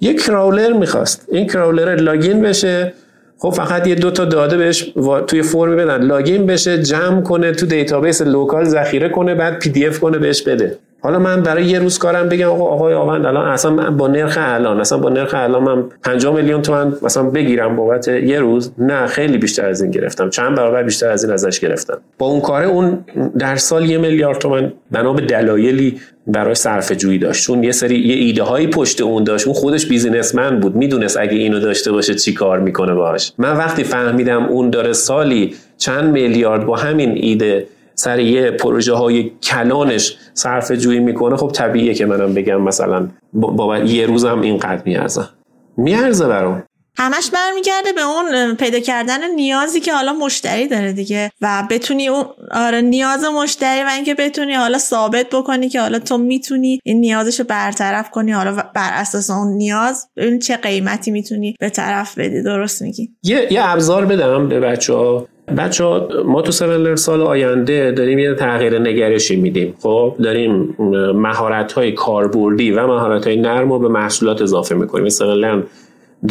[0.00, 1.26] یک crawler می‌خواست.
[1.32, 2.92] این crawler login بشه.
[3.38, 4.92] خب فقط یه دو تا داده بهش
[5.26, 6.02] توی فرم بدن.
[6.02, 10.78] login بشه جمع کنه تو database local ذخیره کنه بعد PDF کنه بهش بده.
[11.08, 14.80] حالا من برای یه روز کارم بگم آقا آقای آوند الان اصلا با نرخ الان
[14.80, 19.38] اصلا با نرخ الان من 5 میلیون تومن مثلا بگیرم بابت یه روز نه خیلی
[19.38, 20.30] بیشتر از این گرفتم.
[20.30, 21.98] چند برابر بیشتر از این ازش گرفتم.
[22.18, 23.04] با اون کاره اون
[23.38, 27.44] در سال یه میلیارد تومن بنا به دلایلی برای صرفه جویی داشت.
[27.44, 29.46] چون یه سری یه ایده هایی پشت اون داشت.
[29.46, 30.76] اون خودش بیزینسمن بود.
[30.76, 35.54] می‌دونست اگه اینو داشته باشه چی کار می‌کنه باش من وقتی فهمیدم اون داره سالی
[35.78, 37.66] چند میلیارد با همین ایده
[37.98, 43.78] سر یه پروژه های کلانش صرف جویی می‌کنه خب طبیعیه که منم بگم مثلا با,
[43.78, 45.28] یه روزم اینقدر میارزه.
[45.76, 46.62] میارزه برام.
[46.96, 52.24] همش برمیگرده به اون پیدا کردن نیازی که حالا مشتری داره دیگه و بتونی اون
[52.52, 57.44] آره نیاز مشتری و اینکه بتونی حالا ثابت بکنی که حالا تو می‌تونی این نیازشو
[57.44, 62.82] برطرف کنی حالا بر اساس اون نیاز ببین چه قیمتی می‌تونی به طرف بدی درست
[62.82, 65.84] میگی؟ یه یه ابزار بدم به بچه ها بچه
[66.24, 69.74] ما تو سوندر سال آینده داریم یه تغییر نگرشی میدیم.
[69.82, 70.76] خب داریم
[71.14, 75.04] مهارت های کاربردی و مهارت های نرم رو به محصولات اضافه می‌کنیم.
[75.04, 75.62] مثلا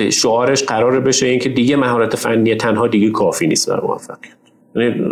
[0.09, 4.36] شعارش قرار بشه اینکه دیگه مهارت فنی تنها دیگه کافی نیست برای موفقیت.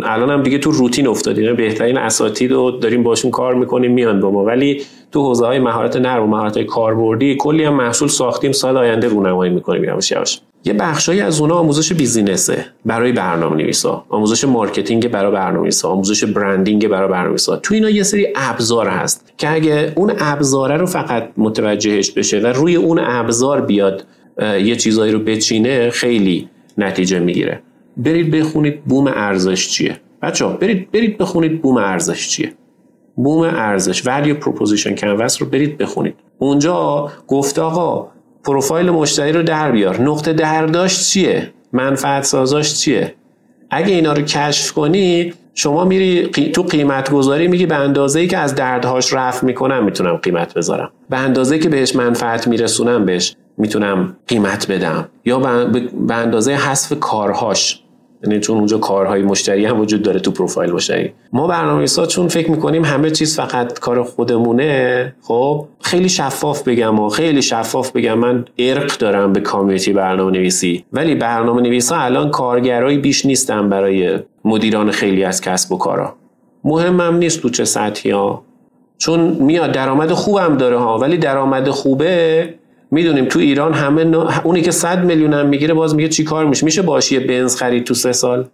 [0.04, 4.20] الان هم دیگه تو روتین افتادیم یعنی بهترین اساتید رو داریم باشون کار می‌کنیم میان
[4.20, 4.44] با ما.
[4.44, 9.08] ولی تو حوزه های مهارت نرم و مهارت کاربردی کلی هم محصول ساختیم سال آینده
[9.08, 9.84] رونمایی می‌کنیم.
[9.84, 10.40] یواش یواش.
[10.64, 15.88] یه بخشایی از اونها آموزش business ه برای برنامه نویسا آموزش marketing برای برنامه نویسا
[15.88, 20.76] آموزش branding برای برنامه نویسا تو اینا یه سری ابزار هست که اگه اون ابزاره
[20.76, 24.04] رو فقط متوجهش بشه و روی اون ابزار بیاد
[24.42, 26.48] یه چیزایی رو بچینه خیلی
[26.78, 27.62] نتیجه می‌گیره.
[27.96, 32.52] برید بخونید بوم ارزش چیه؟ بچه ها برید برید بخونید بوم ارزش چیه؟
[33.16, 36.14] بوم ارزش value proposition canvas رو برید بخونید.
[36.38, 38.08] اونجا گفته آقا
[38.44, 40.02] پروفایل مشتری رو در بیار.
[40.02, 43.14] نقطه درداشت چیه؟ منفعت سازاش چیه؟
[43.70, 48.38] اگه اینا رو کشف کنی شما میری تو قیمت گذاری میگی به اندازه ای که
[48.38, 50.90] از دردهاش رفع می‌کنم می‌تونم قیمت بذارم.
[51.10, 55.08] به اندازه که بهش منفعت میرسونم بهش می‌تونم قیمت بدم.
[55.24, 55.38] یا
[56.08, 57.82] به اندازه حذف کارهاش.
[58.26, 61.12] یعنی چون اونجا کارهای مشتری هم وجود داره تو پروفایل مشتری.
[61.32, 67.08] ما برنامه‌نویسا چون فکر می‌کنیم همه چیز فقط کار خودمونه خب؟ خیلی شفاف بگم و
[67.08, 72.98] خیلی شفاف بگم من ارق دارم به کامیونیتی برنامه نویسی ولی برنامه نویسا الان کارگرایی
[72.98, 76.14] بیش نیستن برای مدیران خیلی از کسب و کارا.
[76.64, 78.42] مهمم نیست تو چه سطحی ها.
[78.98, 82.54] چون میاد درآمد خوبم داره ها ولی درآمد خوبه
[82.90, 86.64] می‌دونیم تو ایران همه اونی که 100 میلیون هم می‌گیره باز میگه چی کار میشه؟
[86.64, 88.48] میشه باش یه بنز خرید تو سه سال.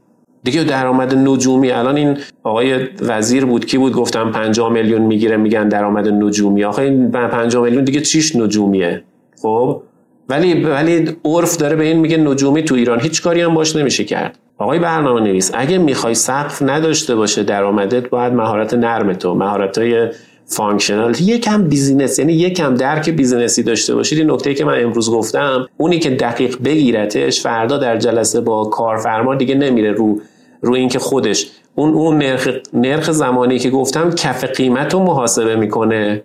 [0.45, 1.71] دیگه درآمد نجومی.
[1.71, 6.65] الان این آقای وزیر بود کی بود؟ گفتم 50 میلیون می‌گیره میگن درآمد نجومی.
[6.65, 9.03] آخه این 50 میلیون دیگه چیش نجومیه؟
[9.43, 9.83] خب؟
[10.29, 14.05] ولی ولی عرف داره به این میگه نجومی تو ایران هیچ کاری هم باش نمیشه
[14.05, 14.39] کرد.
[14.59, 20.09] آقای برنامه نویس اگه می‌خوای سقف نداشته باشه درآمدت باید مهارت نرم تو مهارت های
[20.47, 24.19] functional یکم business یعنی یکم درک business ی داشته باشید.
[24.19, 29.35] این نکته که من امروز گفتم اونی که دقیق بگیرتش فردا در جلسه با کارفرما
[29.35, 30.21] دیگه نمیره رو
[30.63, 31.47] رو اینکه خودش.
[31.75, 36.23] اون اون نرخ نرخ زمانی که گفتم کف قیمت رو محاسبه می‌کنه.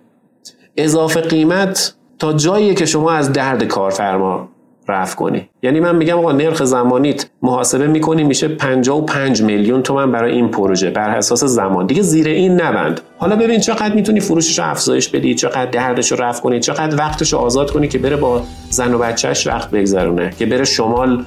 [0.76, 4.48] اضافه قیمت تا جایی که شما از درد کارفرما
[4.88, 5.48] رفع کنی.
[5.62, 10.90] یعنی من میگم آقا نرخ زمانیت محاسبه می‌کنی میشه 55 میلیون تومن برای این پروژه
[10.90, 11.86] بر اساس زمان.
[11.86, 13.00] دیگه زیر این نبند.
[13.18, 17.32] حالا ببین چقدر می‌تونی فروشش رو افزایش بدی چقدر دردش رو رفع کنی چقدر وقتش
[17.32, 21.24] رو آزاد کنی که بره با زن و بچهش وقت بگذرونه که بره شمال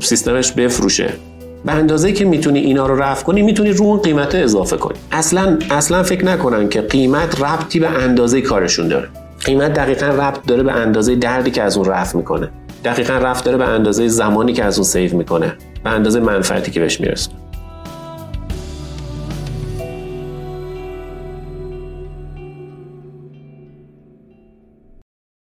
[0.00, 1.12] سیستمش بفروشه.
[1.64, 4.98] به اندازه که می‌تونی اینا رو رفع کنی می‌تونی رو اون قیمت اضافه کنی.
[5.12, 9.08] اصلا اصلا فکر نکنن که قیمت ربطی به اندازه کارشون داره.
[9.44, 12.48] قیمت دقیقا ربط داره به اندازه دردی که از اون رفع می‌کنه.
[12.84, 15.54] دقیقا رفت داره به اندازه زمانی که از اون سیو می‌کنه
[15.84, 17.30] به اندازه منفعتی که بهش می‌رسه